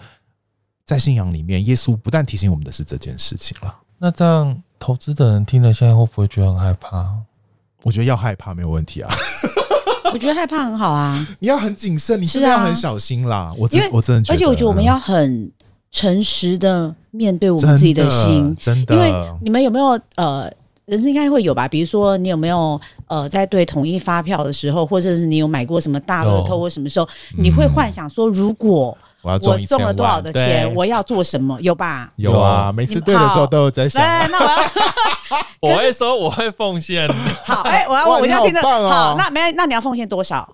[0.84, 3.76] 在信仰里面，耶稣不但提醒我们的是这件事情了。
[4.00, 7.14] 那这样投资的人听了，现在会不会觉得很害怕？
[7.84, 9.16] 我觉得要害怕没有问题啊。
[10.12, 11.28] 我觉得害怕很好啊。
[11.38, 13.54] 你要很谨慎，你是要很小心啦。
[13.56, 15.52] 我真我真的觉得，而且我觉得我们要很。
[15.94, 18.96] 诚实的面对我们自己的心，真的。
[18.96, 20.52] 因为你们有没有呃，
[20.86, 21.68] 人生应该会有吧？
[21.68, 31.56] 比如说，你有没有呃，在对统一发票的时候，或者是你有买过什么大乐透或什么时候，你会幻想说，如果我中了多少的钱，我要做什么？
[31.62, 32.10] 有吧？
[32.16, 34.04] 有啊，每次对的时候都有在想。
[34.32, 34.58] 那我要，
[35.62, 37.08] 我会说我会奉献。
[37.46, 38.62] 好，哎，我要我要听的。
[38.64, 40.52] 好，那没，那你要奉献多少？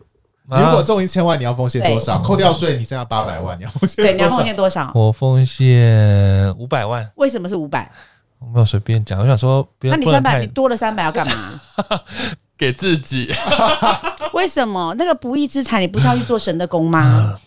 [0.49, 2.19] 如果中一千万，你要奉献多少？
[2.23, 4.03] 扣掉税，你剩下八百万，你要奉献？
[4.03, 4.91] 对，你要奉献多少？
[4.95, 7.07] 我奉献五百万。
[7.15, 7.91] 为什么是五百？
[8.39, 11.61] 我没有随便讲，我想说，那你三百，你多了三百要干嘛？
[12.57, 13.31] 给自己。
[14.33, 14.95] 为什么？
[14.97, 17.37] 那个不义之财，你不是要去做神的工吗？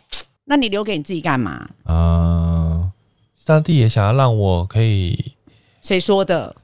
[0.45, 1.67] 那你留给你自己干嘛？
[1.89, 2.91] 嗯，
[3.35, 5.35] 上帝也想要让我可以。
[5.83, 6.55] 谁说的？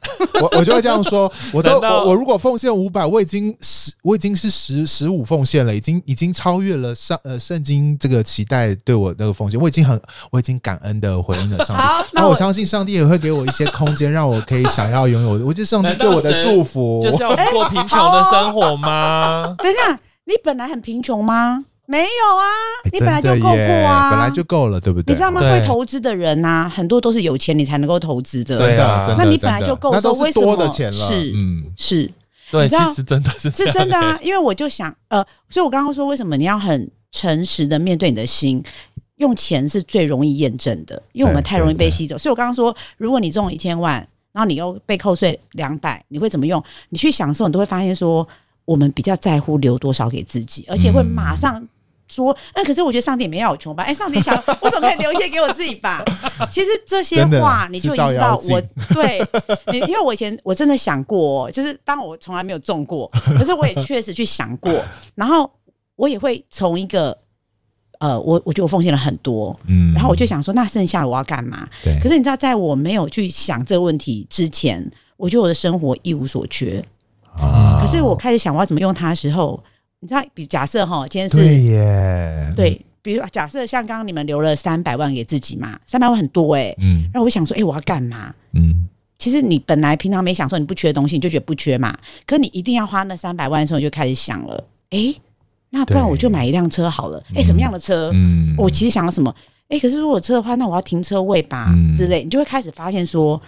[0.40, 1.30] 我我就会这样说。
[1.52, 9.60] 我都我我如果奉献五百，我已经十我已经是十十五奉献了，已经已经超越了上呃圣经这个期待对我那个奉献。
[9.60, 10.00] 我已经很
[10.30, 12.08] 我已经感恩的回应了上帝。
[12.12, 15.44] 那我，我相信上帝也会给我一些空间，让我可以想要拥有。
[15.44, 19.54] 我觉得上帝对我的祝福就是要过贫穷的生活吗？
[19.58, 21.64] 等一下，你本来很贫穷吗？
[21.90, 22.44] 没有啊，
[22.92, 25.14] 你本来就够过啊，本来就够了，对不对？
[25.14, 25.40] 你知道吗？
[25.40, 28.58] 会投资的人呐，很多都是有钱，你才能够投资的。
[28.58, 30.68] 对啊，那你本来就够，说为什么？
[30.92, 32.12] 是，嗯，是，
[32.50, 34.18] 对，其实真的是是真的啊。
[34.22, 38.62] 因为我就想，呃，所以我刚刚说，为什么你要很诚实的面对你的心？
[39.16, 42.16] 用钱是最容易验证的，因为我们太容易被吸走。
[42.18, 44.06] 所以我刚刚说，如果你中了一千万。
[44.30, 46.62] 然后你又被扣税两百，你会怎么用？
[46.90, 48.28] 你去享受，你都会发现说，
[48.66, 51.66] 我们比较在乎留多少给自己，而且会马上
[52.08, 53.84] 说，哎、嗯，可是我觉得上帝也没有穷吧？
[53.84, 56.04] 哎，上帝想， 我总可以留一些给我自己吧？
[56.50, 58.60] 其实这些话你就已经知道我，我
[58.94, 59.24] 对
[59.72, 64.72] 你，因为我以前我真的想过，就是当我从来没有中过，可是我也确实去想过，
[65.14, 65.50] 然后
[65.96, 67.16] 我也会从一个。
[68.00, 71.68] 呃，我我觉得我奉献了很多，嗯，然后我就想说，那剩下的我要干嘛？
[71.82, 71.98] 对。
[72.00, 76.80] 可是你知道，在我没有去想这个问题之前，我觉得我的生活一无所缺
[77.36, 77.76] 啊。
[77.80, 79.60] 可是我开始想我要怎么用它的时候，
[80.00, 87.02] 你知道，比假设哈，今天是对耶，对，比如假设像刚刚你们留了三百万给自己嘛，三百万很多哎、欸，嗯。
[87.12, 88.34] 然后我想说，哎、欸，我要干嘛？
[88.52, 88.88] 嗯。
[89.18, 91.98] 其实你本来平常没想说你不缺东西，你就觉得不缺嘛。
[92.24, 94.54] 可你一定要花那三百万的时候，你就开始想了，
[94.90, 95.20] 哎、欸。
[95.70, 97.22] 那不然我就买一辆车好了。
[97.34, 98.10] 哎、欸，什么样的车？
[98.14, 99.34] 嗯，我其实想要什么？
[99.68, 102.22] 哎、欸，可是如果车的话，那我要停车位吧、嗯、之类。
[102.22, 103.38] 你就会开始发现说，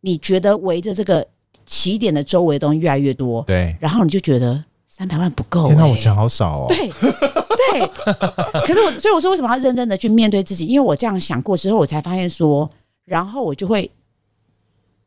[0.00, 1.26] 你觉得围着这个
[1.66, 3.76] 起点的周围的东西越来越多，对。
[3.80, 4.64] 然后你就觉得
[4.98, 5.76] 三百万不够、欸。
[5.76, 6.66] 那我钱好少哦。
[6.68, 7.86] 对对。
[8.66, 10.66] 可是我，所以我说为什么要认真的去面对自己？
[10.66, 12.68] 因为我这样想过之后，我才发现说，
[13.04, 13.88] 然后我就会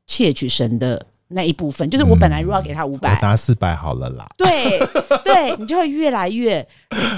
[0.07, 1.05] 窃取神的。
[1.33, 4.27] 那一部分就是我本来如果要给他五百、嗯，拿四百好了啦。
[4.37, 4.77] 对
[5.23, 6.67] 对，你就会越来越。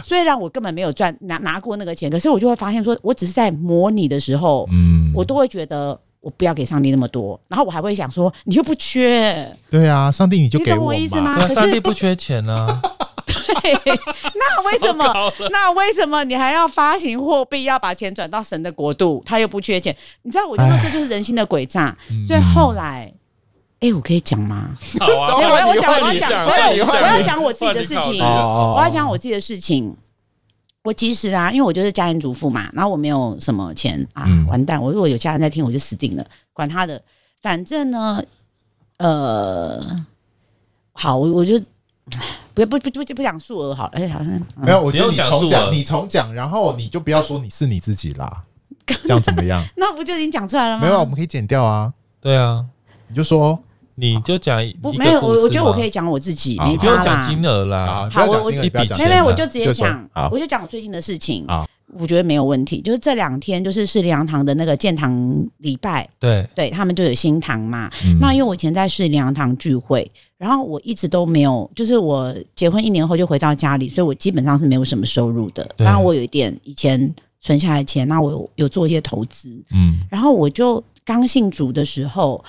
[0.04, 9.54] 虽然我根本没有赚拿拿过那个钱，可是我就会发现说，我只是在模拟的时候，嗯，我都会觉得我不要给上帝那么多，然后我还会想说，你又不缺。
[9.70, 11.36] 对啊，上帝你就给我，你懂我意思吗？
[11.38, 12.66] 可是上帝不缺钱啊。
[13.26, 13.74] 对，
[14.34, 15.06] 那为什么？
[15.52, 19.22] 那为什么你还要发行货币，要把钱转到神的国度？
[19.26, 20.48] 他又不缺钱，你知道？
[20.48, 21.94] 我就说这就是人心的诡诈。
[22.26, 23.14] 所以后来。
[23.82, 24.70] 哎、欸，我可以讲吗？
[24.98, 29.94] 好啊，我要讲，我要讲，我要讲我自己的事情，我要讲我自己的事情。
[30.84, 34.82] 我其实啊，因为我就是家庭主妇嘛，然后我没有什么钱啊，完蛋！
[34.82, 36.26] 我如果有家人在听，我就死定了。
[36.52, 37.02] 管他的，
[37.42, 38.22] 反正呢，
[38.98, 39.82] 呃，
[40.92, 41.58] 好，我我就
[42.54, 43.92] 不不不不不讲数额好了。
[43.94, 48.44] 哎，好像没有，我觉得你重讲，你重讲，然后你就不要说你是你自己啦，
[48.86, 49.64] 这样怎么样？
[49.78, 50.82] 那不就已经讲出来了吗？
[50.82, 51.94] 没有，我们可以剪掉啊。
[52.20, 52.66] 对啊，
[53.08, 53.58] 你就说。
[53.96, 58.10] 你就讲不没有我，我觉得我可以讲我自己，没不用讲金额啦。
[58.12, 58.58] 好，我我没
[59.18, 61.46] 有，我就直接讲，我就讲我最近的事情。
[62.00, 62.82] 我觉得没有问题。
[62.82, 65.14] 就是这两天，就是士林洋堂的那个建堂
[65.60, 67.88] 礼拜，对对，他们就有新堂嘛。
[68.20, 75.64] 那因为我以前在士林洋堂聚会，然后我一直都没有，就是我结婚一年后就回到家里，所以我基本上是没有什么收入的。
[75.78, 82.44] 当然我有一点以前存下来的钱，那我有有做一些投资，嗯，然后我就刚信主的时候。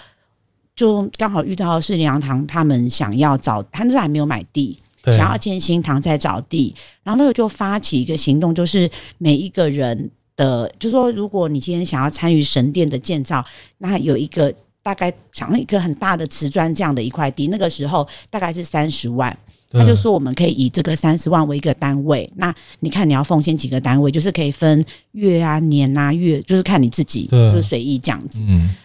[0.76, 13.44] 就刚好遇到是灵粮堂，他们想要找，他那时候还没有买地，想要建新堂再找地，然后那个就发起一个行动，就是每一个人的，就说如果你今天想要参与神殿的建造，
[13.78, 19.36] 那有一个大概长一个很大的瓷砖这样的一块地，那个时候大概是三十万。
[19.76, 28.40] 他就说：“我们可以以这个三十万为一个单位，那你看你要奉献几个单位，就是可以分月啊、年啊、月，就是看你自己，就是随意这样子。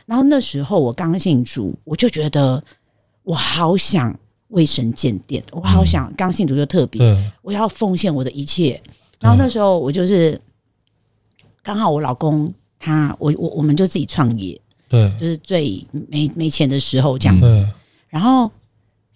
[0.08, 2.64] 然后那时候我刚信主，我就觉得
[3.22, 8.82] 我好想为神建殿，我好想刚信主就特别，我要奉献我的一切。
[9.20, 10.42] 然后那时候我就是
[11.62, 17.68] 刚好我老公他，我我我们就自己创业，对，就是最没没钱的时候这样子，
[18.10, 18.52] 然后。”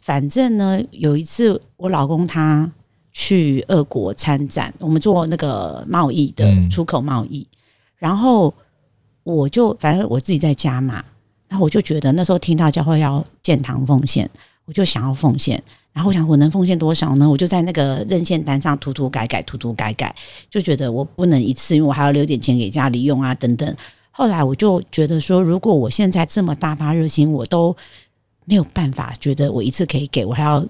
[0.03, 2.69] 反正呢，有一次我老公他
[3.13, 7.47] 去俄国参展，我们做那个贸易的出口贸易，
[7.95, 8.53] 然后
[9.23, 11.01] 我就反正我自己在家嘛，
[11.47, 14.29] 然后我就觉得那时候听到教会要建堂奉献，
[14.65, 15.63] 我就想要奉献，
[15.93, 17.29] 然后我想我能奉献多少呢？
[17.29, 20.13] 我就在那个认献单上涂涂改改，涂涂改改，
[20.49, 23.73] 就觉得我不能一次，因为我还要留点钱给家里用啊等等。
[24.11, 27.73] 后来我就觉得说，如果我现在这么大发热心，我都。
[28.45, 30.65] 没有办法，觉得我一次可以给我还要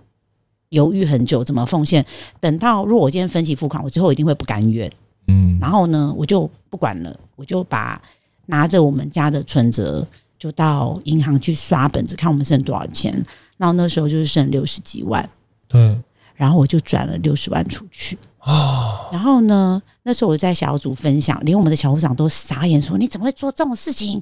[0.70, 2.06] 犹豫很久，怎么奉献？
[2.40, 4.92] 等到如果我今天分期付款，我最后一定会不甘愿。
[5.28, 8.02] 嗯，然后呢，我就不管了，我就把
[8.48, 10.06] 拿着我们家的存折，
[10.38, 13.14] 就到银行去刷本子，看我们剩多少钱。
[13.58, 15.30] 然后那时候就是剩六十几万，
[15.68, 15.98] 对。
[16.36, 19.08] 然后我就转了六十万出去啊。
[19.12, 24.22] 然后呢，那时候我在小组分享，连我们的小组长都傻眼，说：“你怎么会做这种事情？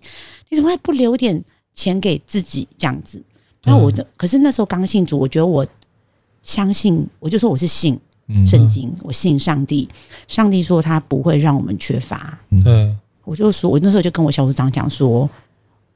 [0.49, 1.41] 你怎么会不留点
[1.73, 3.23] 钱给自己这样子？”
[3.63, 5.65] 那我的，可是那时候刚信主，我觉得我
[6.41, 7.99] 相信，我就说我是信
[8.45, 9.87] 圣经，我信上帝。
[10.27, 12.37] 上帝说他不会让我们缺乏。
[12.49, 15.29] 嗯，我就说，我那时候就跟我小组长讲说，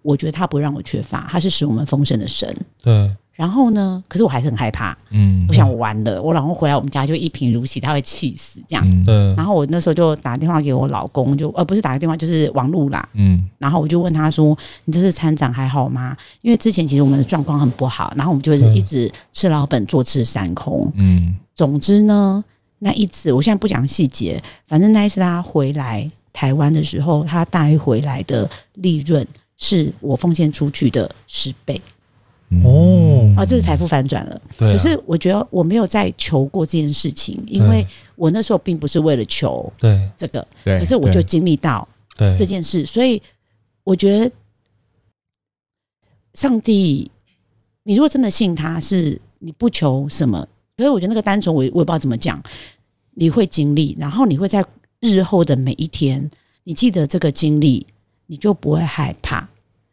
[0.02, 2.56] 我觉得他不让我缺乏，他是使我们丰盛的神。
[2.84, 3.12] 对。
[3.36, 4.98] 然后呢，可是我还是很害怕。
[5.10, 9.04] 嗯，我想我完了，我老公回来我们家就一贫如洗，他会气死这样。
[9.08, 9.36] 嗯。
[9.36, 13.08] 然后我那时候就打电话给我老公，就呃不是打个电话，就是网路啦。
[13.14, 13.46] 嗯。
[13.58, 20.90] 然后我就问他说：“你这次参展还好吗？”因为之前其实我们的状况很不好，然后我们就是一直吃老本坐吃山空。
[20.96, 21.36] 嗯。
[21.54, 22.44] 总之呢，
[22.80, 29.26] 那一次我现在不讲细节，反正那一次他回来台湾的时候，他带回来的利润
[29.58, 31.82] 是我奉献出去的十倍。
[32.64, 34.42] 哦，啊，这是财富反转了。
[34.58, 34.72] 对啊。
[34.72, 37.86] 可是我觉得我没有再求过这件事情，因为
[38.16, 40.78] 我那时候并不是为了求对这个，对。
[40.78, 41.88] 可是我就经历到
[42.38, 43.22] 这件事，所以
[43.84, 44.32] 我觉得
[46.34, 47.12] 上帝，
[47.84, 50.48] 你如果真的信他，是你不求什么。
[50.78, 52.42] 可是我觉得那个单纯，我我也不知道怎么讲。
[53.18, 54.62] 你会经历，然后你会在
[55.00, 56.30] 日后的每一天，
[56.66, 57.88] 你记得这个经历，
[58.26, 59.48] 你就不会害怕，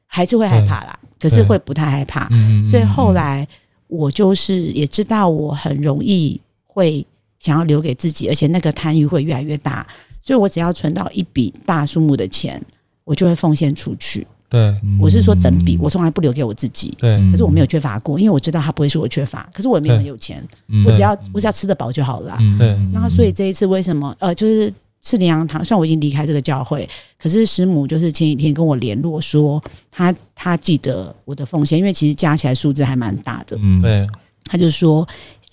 [0.07, 0.99] 还是会害怕啦。
[1.23, 2.29] 可是会不太害怕，
[2.69, 3.47] 所以后来
[3.87, 7.07] 我就是也知道我很容易会
[7.39, 9.87] 想要留给自己，而且那个贪欲会越来越大，
[10.21, 12.61] 所以我只要存到一笔大数目的钱，
[13.05, 14.27] 我就会奉献出去。
[14.49, 16.93] 对，我是说整笔，我从来不留给我自己。
[16.99, 20.45] 对，可是我没有缺乏过，因为我知道他不会是我缺乏，可是我也没有很有钱，
[20.85, 22.37] 我只要我只要吃得饱就好了。
[22.59, 24.73] 对，那所以这一次为什么呃就是。
[25.05, 26.89] 是灵粮堂，虽然我已经离开这个教会，
[27.19, 33.59] 可是师母就是前几天跟我联络说，他他记得我的奉献，因为其实加起来数字还蛮大的。
[33.61, 34.09] 嗯，对。
[34.45, 35.07] 他就说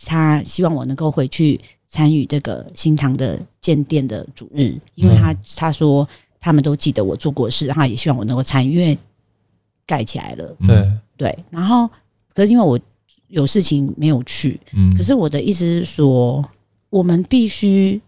[0.05, 6.07] 他希望我能够回去参与这个新堂的建殿的主日，因为他他说
[6.39, 8.95] 他们都记得我做过事，然后也希望我能够参与，因为
[9.87, 10.55] 盖起来了。
[10.67, 11.39] 对对。
[11.49, 11.89] 然后
[12.35, 12.79] 可是因为我
[13.29, 16.43] 有事情没有去，嗯，可是我的意思是说，
[16.91, 17.99] 我们必须。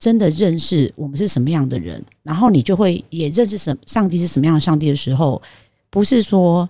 [0.00, 5.40] 真的认识我们是什么样的人，然后你就会也认识什上帝是什么样的上帝的时候，
[5.90, 6.66] 不是说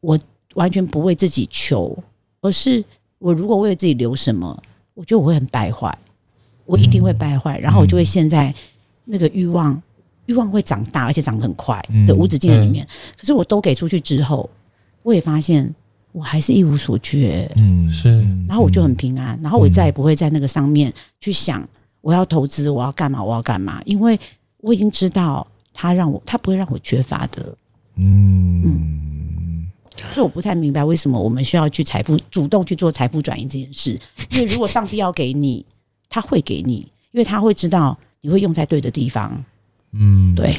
[0.00, 0.18] 我
[0.54, 1.94] 完全不为自己求，
[2.40, 2.82] 而是
[3.18, 4.58] 我如果为自己留什么，
[4.94, 5.96] 我觉得我会很败坏，
[6.64, 8.54] 我一定会败坏，然后我就会陷在
[9.04, 9.80] 那个欲望
[10.24, 12.88] 欲望会长大，而且长得很快的无止境的里面。
[13.18, 14.48] 可是我都给出去之后，
[15.02, 15.74] 我也发现
[16.10, 20.90] 我还是一无所缺，嗯，是，然后我就很平安，然后我再也不会在那个上面
[21.20, 21.62] 去想。
[22.06, 23.20] 我要投资，我要干嘛？
[23.20, 23.82] 我要干嘛？
[23.84, 24.16] 因为
[24.58, 25.44] 我已经知道
[25.74, 27.52] 他让我，他不会让我缺乏的。
[27.96, 29.66] 嗯嗯，
[30.12, 33.98] 所以我不太明白为什么我们需要去财富主动去做财富转移这件事。
[34.30, 35.66] 因为如果上帝要给你，
[36.08, 36.76] 他会给你，
[37.10, 39.44] 因为他会知道你会用在对的地方。
[39.90, 40.56] 嗯，对。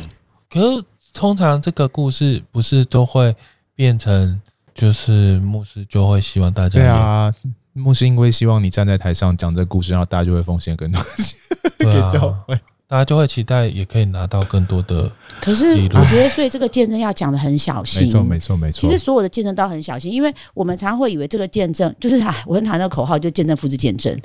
[0.49, 0.83] 可是
[1.13, 3.33] 通常这个故事不是都会
[3.73, 4.41] 变成，
[4.73, 7.33] 就是牧师就会希望大家对啊。
[7.71, 11.36] 牧师因为希望你站在台上讲这个故事，然后大家就会奉献更多钱
[11.79, 15.09] 给教会，大家就会期待也可以拿到更多的。
[15.41, 18.03] 可是我觉得，所以这个见证要讲的很小心。
[18.03, 18.79] 没错，没错，没错。
[18.79, 24.17] 其实所有的见证都很小心，因为我们常常会以为这个见证就是啊，我跟他那个口号就见证复制见证，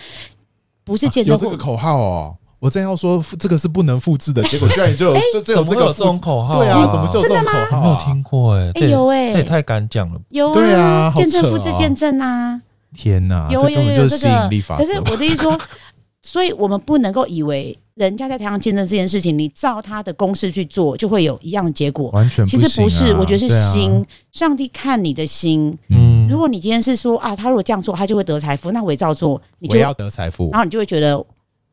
[0.85, 1.39] 不是见证、啊。
[1.39, 6.59] 有这个口号哦，我正要说这个是不能复制的，结果居然就有就这 有这个这种口号。
[6.59, 7.83] 对啊，怎么就这种口号？
[7.83, 10.21] 没有听过哎，有哎，这也太敢讲了。
[10.31, 12.63] 有对啊，见证复制见证啊。
[12.95, 15.59] 天呐，有有有这个，可是我的意思说，
[16.23, 22.11] 所以我们不能够以为人家在台上见证这件事情，你照他的公式去做，就会有一样的结果。
[22.11, 25.77] 完全、啊、其实不是，我觉得是心，啊、上帝看你的心。
[25.91, 31.23] 嗯，如果你今天是说啊，他如果这样做，他就会得财富，那我也照做，你就要得财富，然后你就会觉得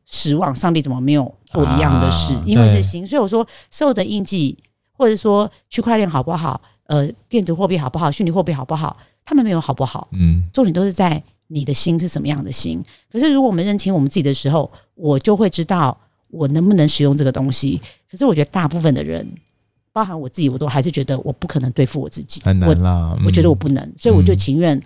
[0.04, 2.34] 失望，上帝怎么没有做一样的事？
[2.34, 4.58] 啊、因为是心，所以我说受的印记，
[4.92, 6.60] 或者说区块链好不好？
[6.88, 8.10] 呃，电子货币好不好？
[8.10, 8.96] 虚拟货币好不好？
[9.24, 10.08] 他们没有好不好？
[10.12, 11.22] 嗯，重点都是在
[11.52, 12.80] 你的心是什么样的心。
[13.10, 15.98] 可是如果我们认清我们自己的时候，我就会知道
[16.28, 17.80] 我能不能使用这个东西。
[18.08, 19.26] 可是我觉得大部分的人，
[19.92, 23.16] 包含我自己，我都还是觉得我不可能对付我自己，很难啦。
[23.18, 24.76] 我，我觉得我不能，所以我就情愿。
[24.76, 24.82] 嗯、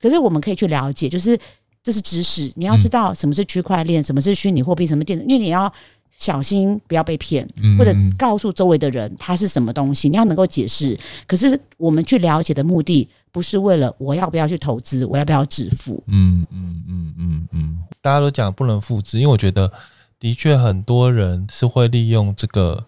[0.00, 1.38] 可是我们可以去了解，就是
[1.82, 5.70] 这是知识，你要知道什么是区块链，什么是虚拟货币，什么电子，因为你要
[6.16, 7.46] 小心不要被骗，
[7.78, 10.98] 或者告诉周围的人它是什么东西，你要能够解释。
[11.26, 13.06] 可是我们去了解的目的。
[13.36, 16.02] 不是为了我要不要去投资，我要不要致富？
[16.06, 19.70] 嗯嗯嗯嗯嗯，大家都讲不能复制，因为我觉得
[20.18, 22.82] 的确很多人是会利用这个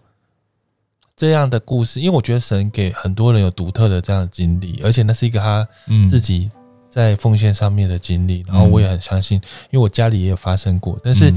[1.15, 5.67] 这样的故事，因为我觉得神给很多人有独特的这样的经历，而且那是一个他
[6.09, 6.49] 自己
[6.89, 9.39] 在奉献上面的经历，然后我也很相信，
[9.69, 10.99] 因为我家里也有发生过。
[11.03, 11.31] 但是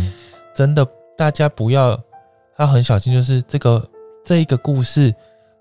[0.55, 0.89] 真的，
[1.19, 2.03] 大家不要，
[2.57, 3.87] 他很小心，就是这个
[4.25, 5.15] 这一个故事。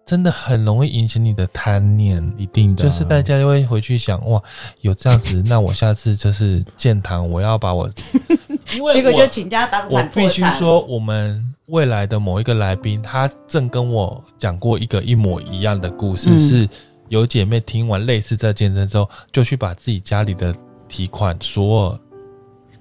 [0.05, 4.41] 真的很容易引起你的贪念，一定的，就是大家就会回去想，哇，
[4.81, 7.89] 有这样子，那我下次就是建堂，我要把我，
[8.75, 10.03] 因为结果就倾家荡产。
[10.03, 16.69] 我必须说，我们未来的某一个来宾，他正跟我讲过一个一模一样的故事，嗯、是
[17.09, 20.53] 有姐妹听完类似这见证之后，就去把自己家里的
[20.87, 21.99] 提款所有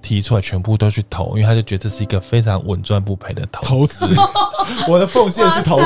[0.01, 4.05] 提出来，全部都去投，因为他就觉得这是一个非常稳赚不赔的投投资。
[4.87, 5.83] 我的奉献是投资，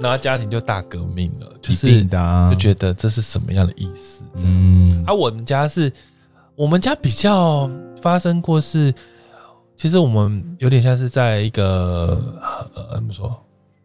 [0.00, 4.22] 然后家庭就大革命了，就是就觉得这是什么样的意思？
[4.36, 5.92] 嗯，而、啊、我们家是，
[6.54, 7.68] 我们家比较
[8.00, 8.94] 发生过是，
[9.76, 12.18] 其实我们有点像是在一个
[12.74, 13.36] 呃怎么说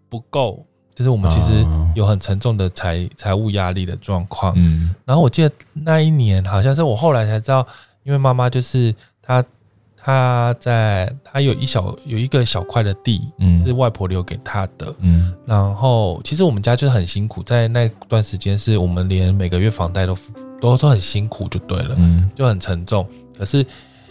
[0.09, 0.65] 不够。
[0.95, 1.65] 就是我们其实
[1.95, 7.65] 有很沉重的财财务压力的状况，嗯，然后我记得那一年好像是我后来才知道，
[8.03, 9.43] 因为妈妈就是她，
[10.03, 20.13] 她在他有一小有一个小块的地，嗯，是外婆留给他的，嗯，然后其实我们家就是很辛苦，在那段时间是我们连每个月房贷都
[20.59, 23.07] 都都很辛苦，就对了，嗯，就很沉重。
[23.37, 23.65] 可是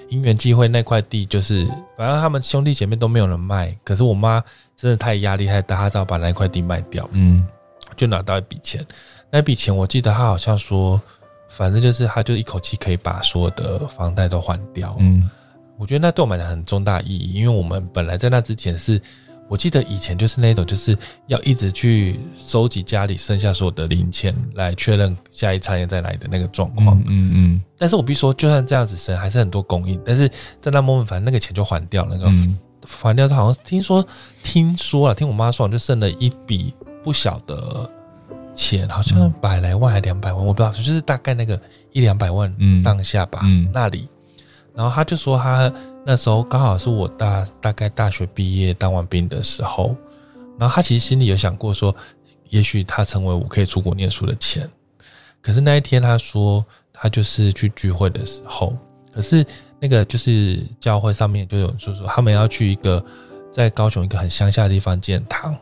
[0.09, 1.67] 因缘际会，那块地就是
[1.97, 4.43] 反正他们兄弟姐妹都没有人卖，可是我妈。
[4.75, 7.47] 真的太压力太大，她只好把那块地卖掉，嗯，
[7.95, 8.85] 就拿到一笔钱。
[9.31, 11.01] 那笔钱我记得她好像说，
[11.49, 14.97] 反正就是她就一口气可以把所有的房贷都还掉。
[14.99, 15.31] 嗯，
[15.79, 19.01] 我觉得那对我们来讲很重大意义，因为我们本来在那之前是，
[19.49, 20.97] 我记得以前就是那种就是
[21.27, 26.99] 要一直去收集家里剩下所有的零钱来确认下一餐要再来的那个状况。
[27.01, 27.63] 嗯嗯，嗯。
[27.77, 30.01] 但是我必须说，就算这样子生，还是很多供应。
[30.05, 30.29] 但是
[30.61, 32.27] 在那 moment，反正那个钱就还掉那个。
[32.27, 34.05] 嗯反掉，他好像听说，
[34.43, 37.89] 听说了，听我妈说，就剩了一笔不小的
[38.57, 41.57] 钱，好像百来万还两百万，我不知道，就是大概那个
[41.93, 42.53] 一两百万
[42.83, 44.09] 上下吧，嗯，那里。
[44.75, 45.73] 然后他就说，他
[46.05, 49.97] 那时候刚好是我大大概大学毕业当完兵的时候，
[50.59, 51.95] 然后他其实心里有想过说，
[52.51, 54.69] 也许他成为我可以出国念书的钱。
[55.41, 58.77] 可是那一天他说，他就是去聚会的时候，
[59.15, 59.45] 可是。
[59.85, 63.05] 那个就是教会上面就有人说说，他们要去一个
[63.51, 65.53] 在高雄一个很乡下的地方建堂，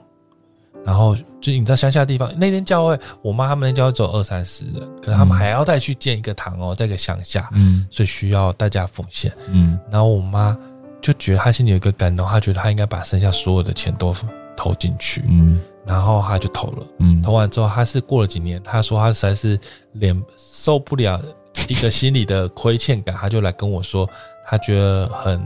[0.85, 10.57] 然后就你知道乡下的地方那天教会，我妈他们那教会只有二三十人，可是他们还要再去建一个堂哦，在一个乡下，嗯，所以需要大家奉献，嗯，然后我妈
[11.01, 14.15] 就觉得她心里有一个感动，她觉得她应该把剩下所有的钱都
[14.57, 19.59] 投进去，嗯，然后她就投了，嗯，投完之后，她是过了几年，她说她实在是
[19.93, 21.21] 脸受不了。
[21.69, 24.09] 一个心里的亏欠感，她就来跟我说，
[24.47, 25.41] 她觉得很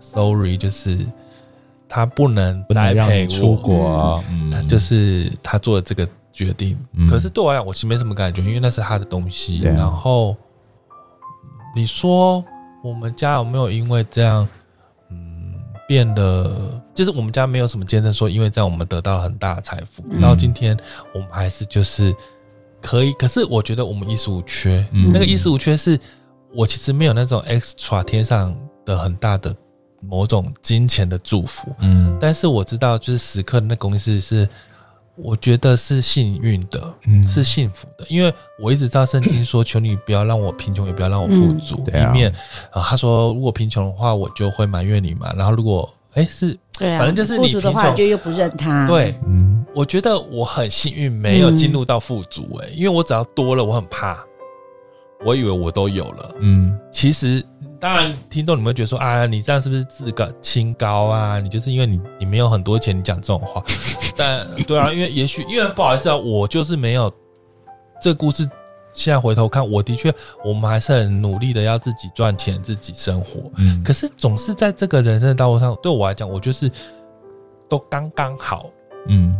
[0.00, 0.98] sorry，就是
[1.88, 6.76] 他不能栽培我出国，嗯，就是他做的这个决定。
[6.92, 9.66] 嗯、可是对我来讲，我其实没什么感觉，因为那是他的东西。
[9.66, 10.36] 啊、然后
[11.74, 12.44] 你说
[12.82, 14.48] 我们家有没有因为这样，
[15.10, 15.54] 嗯，
[15.88, 20.76] 变得就是我们家没有什么见证说，因为这样我们得到了很大的财富，到、嗯、今天
[21.14, 22.14] 我们还是就是。
[22.82, 24.86] 可以，可是我觉得我们衣食无缺。
[24.92, 25.98] 嗯、那个衣食无缺是，
[26.54, 29.52] 我其实没有那种 extra 天上的很大的
[30.08, 31.70] 某种金钱的祝福。
[31.80, 34.48] 嗯，但是我知道，就是时刻的那公司是，
[35.16, 38.32] 我觉得是幸运的，嗯，是幸福的，因为
[38.62, 41.82] 我一直知道圣经说，求你不要让我贫穷，也不要让我富足。
[41.92, 42.30] 嗯、一面
[42.70, 45.32] 啊，他说如果贫穷的话，我就会埋怨你嘛。
[45.36, 46.58] 然后如果哎、欸、是。
[46.78, 48.86] 对啊，反正就是你富足的话，就又不认他。
[48.86, 54.22] 对，嗯，我觉得我很幸运，没有进入到富足诶、欸，嗯、因为我只要多了，我很怕。
[55.24, 57.42] 我以为我都有了，嗯，其实
[57.80, 61.38] 当然，听众你们会觉得说啊，你这样是不是自个清高啊？
[61.40, 63.62] 你就是因为你你没有很多钱，你讲这种话。
[64.16, 67.12] 但对啊，因为也许因为不好意思啊，我就是没有
[68.00, 68.48] 这个故事。
[68.92, 70.10] 现在回头看，我的确，
[70.42, 73.42] 我们还是很努力的要自己赚钱、自己生活。
[73.56, 76.70] 嗯，可是总是在这个人生的道路上，对我来讲，我就是
[77.68, 78.70] 都刚刚好。
[79.08, 79.36] 嗯，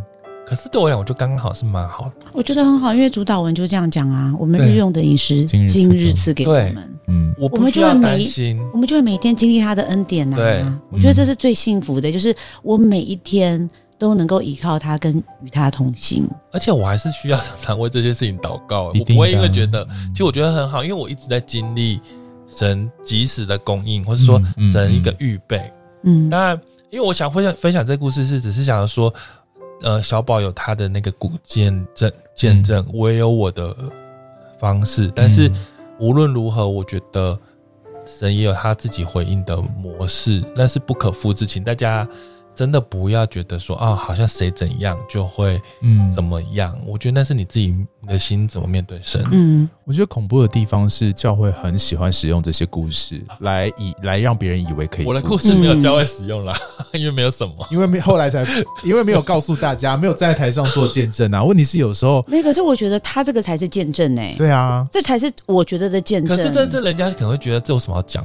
[0.47, 2.27] 可是对我来讲，我就刚刚好是蛮好的。
[2.33, 6.99] 我觉得很好，因为主导文就这样讲啊，我们日用的饮食，今日赐给我们。
[7.09, 8.27] 嗯，我们就会每
[8.73, 10.37] 我们就会每天经历他的恩典呐。
[10.37, 13.69] 对，我觉得这是最幸福的，就是我每一天。
[13.99, 18.93] 都能够依靠他，跟与他同行，而且我还是需要常常为这些事情祷告。
[18.95, 19.83] 我不会因为觉得，
[20.13, 21.99] 其实我觉得很好，因为我一直在经历
[22.47, 24.39] 神及时的供应，或是说
[24.71, 25.73] 神一个预备。
[26.03, 29.11] 嗯，当然，因为我想分享分享这个故事，是只是想要说，
[29.83, 33.77] 呃，小宝有他的那个古见证见证，我也有我的
[34.59, 35.11] 方式。
[35.15, 35.51] 但是
[35.99, 37.39] 无论如何，我觉得
[38.05, 42.09] 神也有他自己回应的模式，那是不可复制，请大家。
[42.57, 46.75] 真的不要觉得说啊，好像谁怎样就会嗯怎么样。
[46.77, 47.67] 嗯、我觉得那是你自己
[48.01, 49.23] 你的心怎么面对神。
[49.31, 55.07] 嗯，我觉得恐怖的地方是教会很喜欢使用这些故事来以来让别人以为可以。
[55.07, 56.57] 我的故事没有教会使用啦，
[56.93, 58.47] 嗯、 因为没有什么，因为没后来才
[58.83, 61.45] 因为没有告诉大家，没有站在台上做见证啊。
[61.45, 64.35] 问题是有时候没，可是我觉得他这个才是见证呢、欸。
[64.39, 66.35] 对啊，这才是我觉得的见证。
[66.35, 68.25] 可是这这人家可能会觉得这有什么好讲？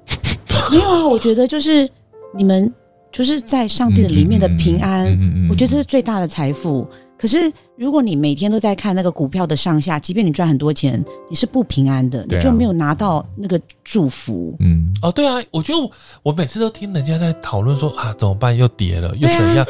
[0.72, 1.86] 没有啊，我觉得就是
[2.34, 2.72] 你们。
[3.12, 5.06] 就是在上帝的里面的平安，
[5.48, 6.86] 我觉得这是最大的财富。
[7.18, 14.56] 可是如果你每天都在看那个股票的上下，即便你赚很多钱，你是不平安的，你就没有拿到那个祝福。
[14.58, 15.90] 嗯，哦，对啊，我觉得
[16.22, 18.56] 我，每次都听人家在讨论说啊，怎么办？
[18.56, 19.66] 又跌了，又怎样？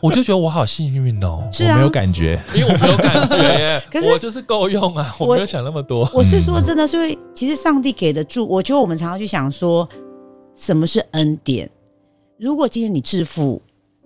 [0.00, 3.82] 我就觉得我好幸运哦，是啊，我没有感觉，因为我没有感觉。
[3.90, 6.08] 可是我就是够用啊，我没有想那么多。
[6.14, 9.88] 我是说真的，所以其实上帝给的祝，我觉得我们常常去想说，
[10.54, 11.68] 什么是恩典？
[12.38, 13.60] 如果今天你致富，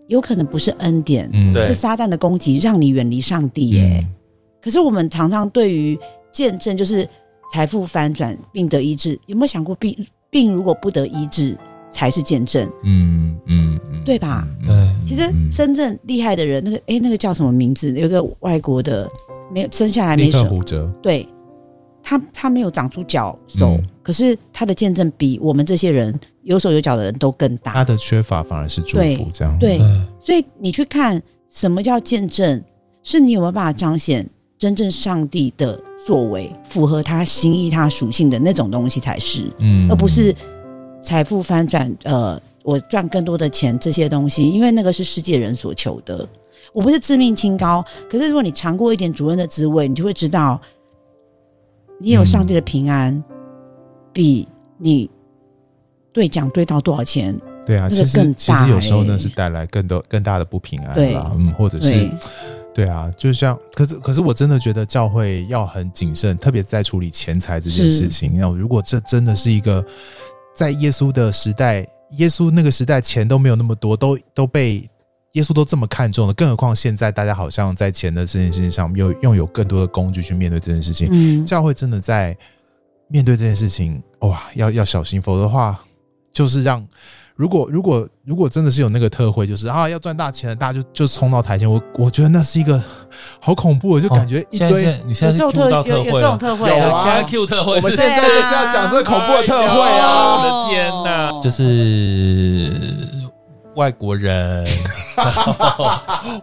[0.09, 4.01] 有可能不是恩典，嗯，是撒旦的攻击，让你远离上帝耶。
[4.03, 4.13] 嗯
[4.59, 5.97] 可是我们常常对于
[6.33, 7.09] 见证，就是
[7.53, 9.97] 财富翻转、病得医治，有没有想过病
[10.29, 11.57] 病如果不得医治
[11.89, 12.69] 才是见证？
[12.83, 14.45] 嗯嗯嗯，对吧？
[14.67, 17.93] 对，其实真正厉害的人，那个哎，那个叫什么名字？
[17.93, 19.09] 有个外国的，
[19.53, 21.29] 没有生下来没手，胡哲，对，
[22.09, 27.73] 他他没有长出脚手，嗯、可是他的见证比我们这些人有手有脚的人都更大。
[27.73, 29.79] 他的缺乏反而是祝福，这样对。
[29.79, 32.63] 对，所以你去看什么叫见证，
[33.03, 34.25] 是你有没有办法彰显？
[34.57, 40.35] 真正上帝的作为，符合他心意、他属性的那种东西才是，嗯，而不是
[41.03, 46.27] 财富翻转，呃，我赚更多的钱这些东西，因为那个是世界人所求的。
[46.73, 50.59] 我不是自命清高，可是如果你尝过一点主任的滋味，你就会知道，
[51.99, 53.25] 你有上帝的平安，嗯、
[54.13, 55.11] 比你
[56.13, 62.09] 对奖对到多少钱，对啊，其实其实有时候呢是带来更多更大的不平安对，嗯，或者是。
[62.75, 68.37] 对啊，就像可是可是我真的觉得教会要很谨慎，特别在处理钱财这件事情。
[68.37, 69.83] 要如果这真的是一个
[70.55, 71.89] 在耶稣的时代，
[72.19, 74.87] 耶稣那个时代钱都没有那么多，都都被
[75.37, 81.09] 耶稣都这么看重了，更何况现在大家好像在钱的这件事情上又拥有更多的工具去面对这件事情。
[81.13, 82.35] 嗯，教会真的在
[83.09, 85.79] 面对这件事情，哇，要要小心，否则的话
[86.33, 86.85] 就是让。
[87.35, 92.83] 如果如果如果真的是有那个特惠，就是啊要赚大钱的，大家就就冲到台前，我我觉得那是一个
[93.39, 94.87] 好恐怖，就感觉一堆。
[94.87, 100.07] 哦、你现在是 Q 到特惠，有这种特会，有啊，现在 Q 特会，我们现在就是要讲这个恐怖的特惠啊！
[100.09, 102.73] 哎、我的天哪，就是
[103.77, 104.67] 外国人，
[105.17, 105.89] 然后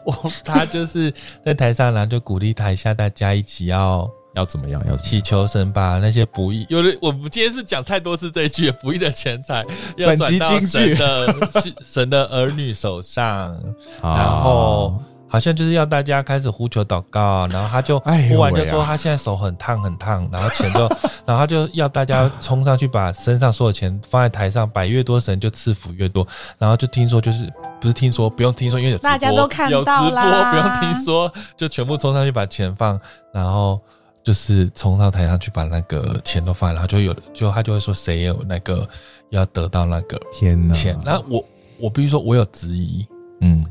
[0.05, 1.13] 我他就是
[1.43, 4.09] 在台上，然后就鼓励台下大家一起要。
[4.35, 4.81] 要怎么样？
[4.89, 9.63] 要祈求神把那些不义，有的我们今天是不是讲太多次这一句不义的钱财
[9.95, 11.35] 要转到神的
[11.85, 13.55] 神的儿女手上，
[14.01, 14.99] 然后
[15.33, 20.81] 好像就是要大家开始呼求祷告，然后他就呼完就说他现在手很烫很烫，然后钱就，
[21.25, 26.23] 然后他就要大家冲上去把身上所有钱放在台上，摆越多神就赐福越多，
[26.59, 32.99] 然后就听说就是不是听说不用听说，因为有直播大家都看到了，有直播不用听说，就全部冲上去把钱放，
[33.33, 33.81] 然后。
[34.25, 38.87] 就是冲到台上去把那个钱都放，然后就有，就他就会说谁有那个
[39.31, 40.57] 要得到那个天。
[41.03, 41.43] 那我
[41.77, 43.05] 我必须说，我有质疑，
[43.41, 43.61] 嗯，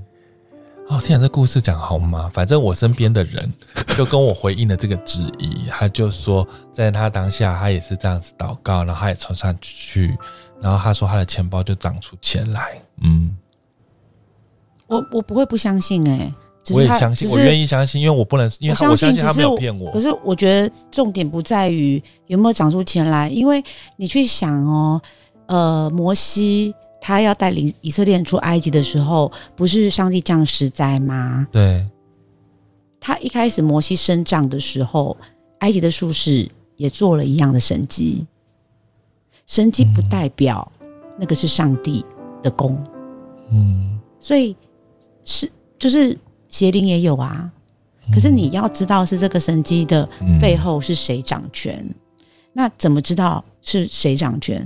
[0.88, 2.30] 哦，天哪，这故事讲好吗？
[2.32, 3.52] 反正我身边的人
[3.96, 10.16] 就跟我回应了这个质疑，他就说，在他当下他也是这样子祷告，然后他也冲上去，
[10.60, 13.34] 然后他说他的钱包就长出钱来，嗯，
[14.86, 16.34] 我我不会不相信哎、欸。
[16.72, 19.90] 我也相信，我愿意相信，因为我不能，因为我相信他没有骗我。
[19.90, 23.60] 可是我觉得重点不在于有没有长出钱来，因为
[23.96, 25.02] 你去想哦，
[25.46, 26.72] 呃，摩西
[27.02, 31.46] 他要带领以色列出埃及的时候，不是上帝降十灾吗？
[31.50, 31.86] 对。
[33.00, 35.16] 他一开始摩西生长的时候，
[35.58, 38.24] 埃及的术士也做了一样的神迹。
[39.46, 40.70] 神迹不代表
[41.18, 42.06] 那个是上帝
[42.42, 42.78] 的功，
[43.50, 44.56] 嗯，所以
[45.24, 46.16] 是就是。
[46.52, 47.50] 邪灵也有啊，
[48.12, 50.06] 可是你要知道是这个神迹的
[50.38, 51.82] 背后是谁掌权，
[52.52, 54.62] 那怎么知道是谁掌权？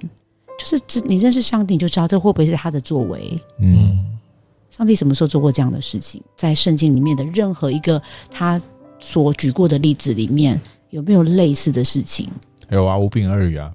[0.58, 3.40] 就是你认识上帝，你就知道这会不会是他的作为。
[3.60, 4.04] 嗯，
[4.70, 6.22] 上帝什么时候做过这样的事情？
[6.36, 8.00] 在圣经里面的任何一个
[8.30, 8.60] 他
[8.98, 12.28] 所举过的例子里面，有没有类似的事情？
[12.70, 13.72] 有啊，五饼二鱼啊。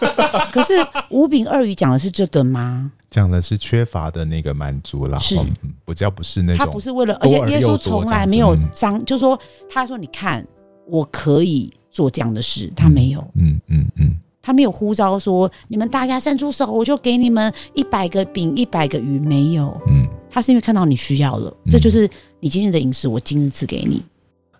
[0.52, 0.74] 可是
[1.10, 2.92] 五饼二鱼讲的是这个吗？
[3.08, 5.38] 讲的是缺乏的那个满足啦，是，
[5.84, 6.58] 不叫不是那种。
[6.58, 10.44] 他不是为了，而且耶稣从来没有张，就说他说你看
[10.86, 22.06] 我可以做这样的事，他没有，嗯嗯嗯，他没有呼召说你们大家伸出手，我就给你们一百个饼一百个鱼，没有，嗯，他是因为看到你需要了，这就是
[22.40, 24.04] 你今日的饮食，我今日赐给你。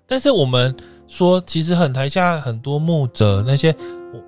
[0.06, 0.74] 但是我们
[1.06, 3.76] 说，其实很台下很多牧者那些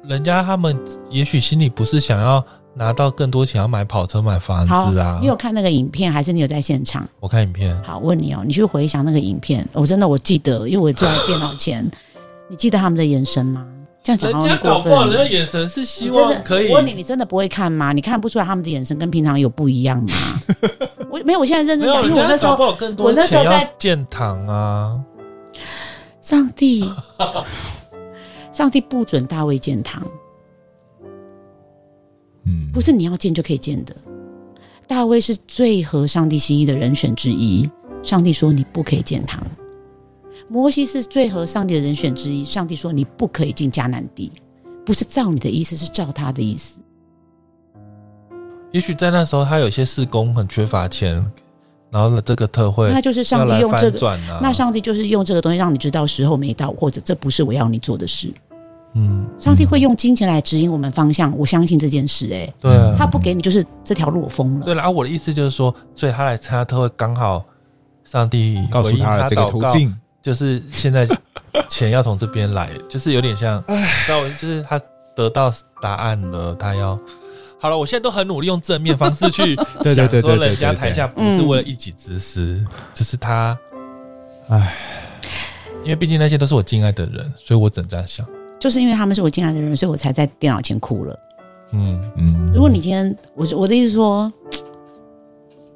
[0.05, 0.79] 人家，他们
[1.11, 2.45] 也许心里不是想要。
[2.79, 5.19] 拿到更多钱要买跑车买房子啊？
[5.19, 7.09] 你有看那个影片，还是你有在现场？
[7.21, 7.75] 我看影片。
[7.83, 9.67] 好，问你哦，你去回想那个影片。
[9.73, 11.91] 我真的我记得，因为我坐在电脑前，
[12.51, 13.67] 你记得他们的眼神吗？
[14.07, 15.11] 这样讲好像过分。
[15.11, 16.69] 人家眼神是希望可以。
[16.69, 17.93] 我问你，你真的不会看吗？
[17.93, 20.13] 你看不出来他们的眼神跟平常有不一样吗？
[21.11, 22.55] 我没有，我现在认真讲，因为我那时候
[22.99, 25.01] 我那时候在建堂啊。
[26.21, 26.89] 上帝，
[28.53, 30.01] 上帝不准大卫建堂。
[32.45, 33.95] 嗯，不是你要建就可以建的。
[34.87, 37.69] 大卫是最合上帝心意的人选之一，
[38.05, 39.41] 上帝说你不可以见他。
[40.49, 44.31] 摩西是最合上帝的人选之一，上帝说你不可以进迦南地，
[44.85, 46.81] 不是照你的意思，是照他的意思。
[48.73, 51.15] 也许在那时候，他有些事工很缺乏钱，
[51.91, 58.33] 然后这个特会，那就是上帝用这个，那上帝就是用这个东西让你知道时候没到，或者这不是我要你做的事。
[58.95, 62.45] 嗯，上帝会用金钱来指引我们方向，我相信这件事、欸。
[62.45, 64.65] 哎，对啊，他不给你，就是这条路我封了。
[64.65, 67.45] 对了，啊，我的意思就是说，所以他来参加特会，刚好
[68.05, 69.95] 上帝告诉他的这个途径，
[70.27, 71.07] 就是现在
[71.71, 74.77] 钱要从这边来，就是有点像，知道，就是他
[75.15, 76.99] 得到答案了，他要
[77.61, 77.79] 好了。
[77.79, 79.55] 我现在都很努力用正面方式去
[79.95, 82.61] 想说，人家台下不是为了一己之私，
[82.93, 83.57] 就是他，
[84.49, 84.75] 哎，
[85.85, 88.27] 因为毕竟那些都是我敬爱的人，所以我只能这样想。
[88.59, 91.17] 就是因为他们是我敬爱的人，所以我才在电脑前哭了。
[91.71, 92.51] 嗯嗯。
[92.53, 94.33] 如果你今天，我我的意思说，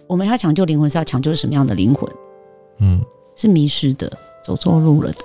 [0.09, 2.13] 我们要抢救灵魂，是要抢救什么样的灵魂？
[2.79, 3.01] 嗯，
[3.37, 4.11] 是迷失的，
[4.43, 5.19] 走错路了的。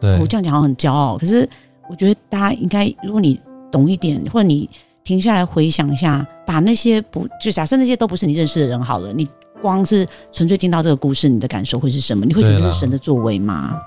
[0.00, 1.48] 对，我这样讲好像很骄傲，可是
[1.88, 3.40] 我觉得大家应该，如果你
[3.70, 4.68] 懂一点，或者你
[5.04, 9.28] 停下来回想一下，把那些不就假设那些都不是你认识的人好了，你
[9.60, 12.24] 光是纯粹听到这个故事，你的感受会是什么？
[12.24, 13.78] 你会觉得是神的作为吗？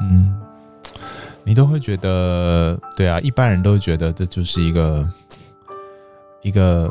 [0.00, 0.36] 嗯。
[1.42, 5.08] 你都会觉得，对啊，一般人都会觉得这就是一个
[6.42, 6.88] 一个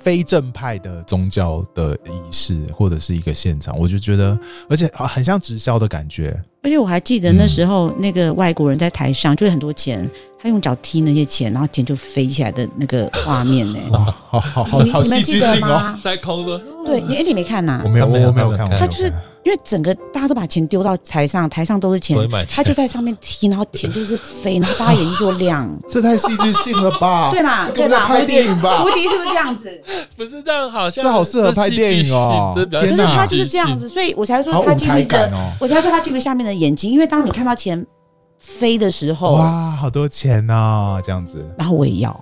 [0.00, 3.78] 非正派的宗教的仪式，或者是一个现场。
[3.78, 4.38] 我就觉得，
[4.68, 6.38] 而且很像直销的感觉。
[6.62, 10.08] 而且我还记得那时候，那个外国人在台上，就是很多钱，
[10.42, 13.78] 他用脚踢那些钱，然后钱就飞起来的那个画面呢。
[13.92, 13.98] 哇，
[14.28, 16.60] 好好好，好戏剧性哦，在空的。
[16.84, 17.80] 对，你哎，你没看呐？
[17.84, 18.68] 我没有，我没有看。
[18.70, 19.12] 他就是。
[19.42, 22.16] 因为整个大家都把钱丢到台上，台上都是钱，
[22.48, 25.68] 他就在上面踢，然后钱就是飞，然后大家眼睛就亮。
[25.88, 27.30] 这太戏剧性了吧？
[27.32, 27.68] 对嘛？
[27.70, 28.06] 对吧？
[28.06, 28.84] 拍电影吧？
[28.84, 29.82] 无敌是不是这样子？
[30.16, 32.52] 不是这样，好像这好适合拍电影哦。
[32.70, 37.84] 可是他就是这样子，所以我才说他记不得，我才说他记不得下面的眼睛，因为当你看到钱
[38.36, 41.42] 飞的时候，哇，好多钱呐，这样子。
[41.56, 42.20] 然后我也要，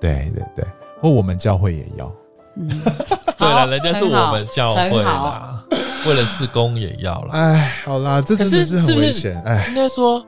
[0.00, 0.64] 对对对，
[1.02, 2.12] 或我们教会也要。
[2.56, 2.68] 嗯，
[3.38, 5.59] 对了，人家是我们教会啦。
[6.06, 9.38] 为了事工也要了，哎，好啦，这真的是很危险。
[9.44, 10.24] 哎，应该说，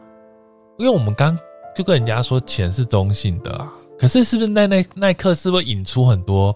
[0.78, 1.36] 因为我们刚
[1.74, 6.54] 就跟人家说钱是中性的啊，可是是不是那那那一刻是不是引出很多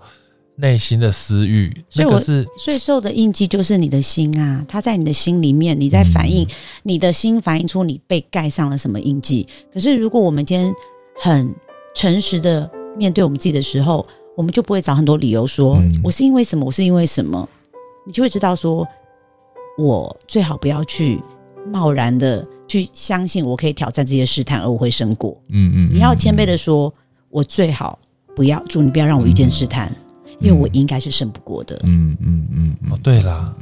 [0.57, 1.75] 内心的私欲？
[1.89, 6.51] 所以我是所以受的印记就是你的心啊，它在你的心里面，你在反映、嗯、
[6.83, 9.49] 你的心反映出你被盖上了什么印记。
[9.73, 10.75] 可是如果我们今天
[11.19, 11.55] 很
[11.95, 14.07] 诚实的面对我们自己的时候，
[14.37, 17.49] 我们就不会找很多理由说、嗯、我是因为什么，我是因为什么，
[18.05, 18.87] 你就会知道说。
[19.77, 21.21] 我最好不要去
[21.71, 25.37] 贸然的去相信我可以挑战这些试探，而我会胜过。
[25.49, 26.93] 嗯嗯，你要谦卑的说，
[27.29, 27.99] 我最好
[28.35, 29.93] 不要，祝你不要让我遇见试探，
[30.41, 31.79] 因为我应该是胜不过的。
[31.85, 33.55] 嗯嗯嗯，哦，对啦。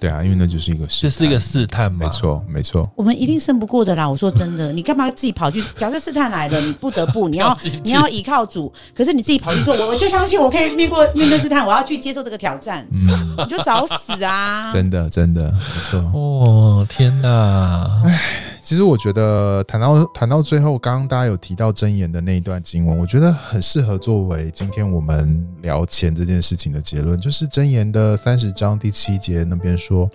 [0.00, 2.90] 对啊，因为那就是一个试，这是一个试探嘛，没错，没错。
[2.96, 4.08] 我们一定胜不过的啦！
[4.08, 5.62] 我说真的，你干嘛自己跑去？
[5.76, 14.72] 假设试探来了，你不得不， 你要你要依靠主，可是你自己跑去做，我我就相信我可以面过面对试探，我要去接受这个挑战，嗯、你就找死啊！
[14.74, 15.98] 真的，真的，没错。
[16.14, 18.02] 哦，天哪！
[18.06, 18.49] 唉。
[18.70, 30.08] 其实我觉得谈到谈到最后，刚刚大家有提到箴言的那一段经文，我觉得很适合作为今天我们聊钱这件事情的结论，就是箴言的三十章第七节那边说，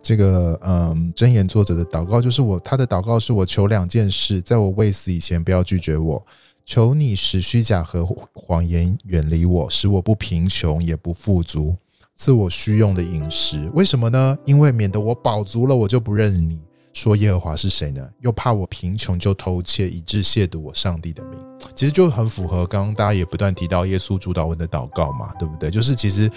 [0.00, 6.24] 这个嗯，箴言作者的祷告就是我他的祷告是我求两件事，在我未死以前不要拒绝我，
[6.64, 11.74] 求你使虚假和谎言远离我，使我不贫穷也不富足，
[12.14, 13.68] 赐我需用的饮食。
[13.74, 14.38] 为什么呢？
[14.44, 16.60] 因为免得我饱足了，我就不认你。
[16.96, 18.08] 说耶和华是谁呢？
[18.20, 21.38] 又怕我贫穷就偷窃，以致亵渎我上帝的名。
[21.74, 25.70] 其实就很符合刚刚大家也不断提到耶稣主导文的祷告嘛，对不对？
[25.70, 26.30] 就是其实。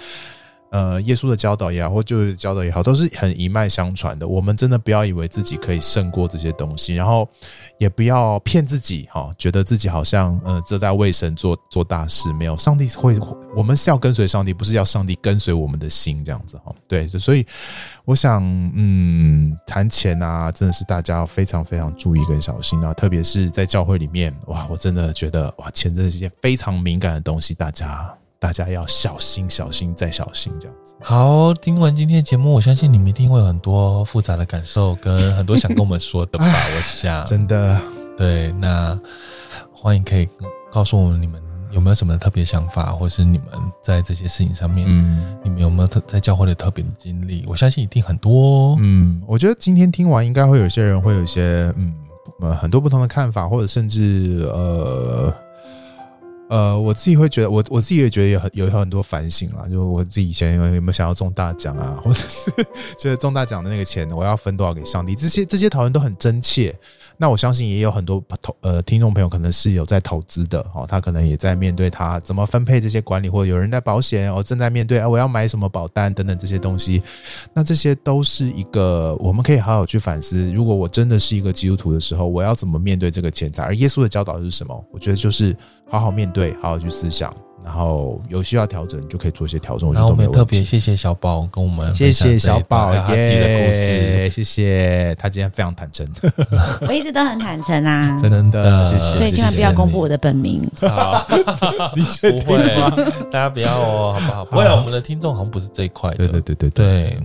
[0.71, 4.27] 呃，耶稣的教导也好，或就是教导也好，都是很一脉相传的。
[4.27, 7.27] 我们真的不要以为自己可以胜过这些东西，然后
[7.79, 12.31] 也不要骗自己，哈，觉得自己好像呃，这在为神做做大事。
[12.33, 13.17] 没有，上帝会，
[13.55, 16.73] 我们是要跟随上帝，不是要上帝跟随我们的心这样子哈。
[16.87, 17.45] 对，所以
[18.05, 18.43] 我想，
[18.75, 28.13] 嗯，谈钱啊，真的是大家要非常非常注意跟小心啊，特别是在教会里面，哇，我真的觉得哇，钱真的是一件非常敏感的东西，大家。
[28.39, 30.95] 大家要小心，小心再小心，这样子。
[31.01, 36.45] 好，听完今天的节目，我相信你们一定会有很多复杂的感受，跟很多想跟我们说的吧。
[36.45, 37.77] 我想，真的，
[38.17, 38.97] 对，那
[39.73, 40.25] 欢迎可以
[40.71, 43.47] 告诉我们你们有没有什么特别想法，或是你们
[43.83, 47.43] 在这些事情上面，嗯，你们有没有特在教会的特别的经历？
[47.45, 48.77] 我相信一定很多。
[48.79, 51.93] 嗯，我觉得今天听完，应该会有些人会有一些嗯
[52.39, 55.33] 呃很多不同的看法，或者甚至呃。
[56.49, 59.67] 呃，我自己会觉得，我我自己也觉得有很有很多反省啦。
[59.69, 62.51] 就我自己以前有没有想要中大奖啊， 或者是
[62.97, 65.13] 觉得中大奖的那个钱我要分多少给上帝？
[65.13, 66.75] 这些这些讨论都很真切。
[67.21, 77.03] 那我相信也有很多投呃听众朋友可能是有在投资的哦，他可能也在面对他怎么分配这些管理，或者有人在保险哦，正在面对啊，我要买什么保单等等这些东西。
[77.53, 80.51] 那这些都是一个我们可以好好去反思。
[80.53, 83.63] 如果我真的是一个基督徒的时候，我要怎么面对这个钱财？
[83.63, 84.85] 而耶稣的教导是什么？
[84.91, 85.55] 我觉得就是。
[85.89, 87.33] 好好面对，好好去思想，
[87.63, 89.91] 然后有需要调整，就可以做一些调整。
[89.91, 96.05] 然后我们也特别谢谢小宝跟我们，谢谢小宝他自己的故事，谢谢他今天非常坦诚，
[96.87, 99.15] 我一直都很坦诚啊，真的，谢谢。
[99.17, 101.27] 所以千万不要公布我的本名，好，
[101.95, 102.91] 你确定吗？
[103.31, 104.45] 大家不要哦，好不好？
[104.45, 107.17] 不会，我们的听众好像不是这一块的，对对对对对。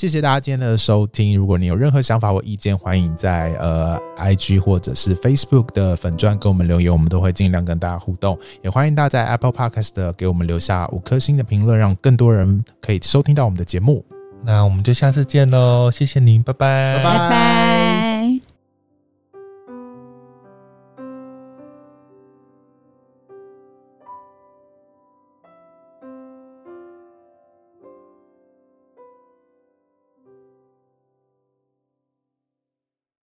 [0.00, 1.36] 谢谢大家今天的收听。
[1.36, 8.38] 如果你有任何想法或意见，欢迎在呃 IG 或者是 Facebook 的粉钻给我们留言，我们都会尽量跟大家互动。
[8.62, 14.02] 也欢迎大家在 Apple Podcast 给我们留下五颗星的评论，让更多人可以收听到我们的节目。
[14.42, 17.89] 那我们就下次见喽，谢谢您，拜拜，拜拜。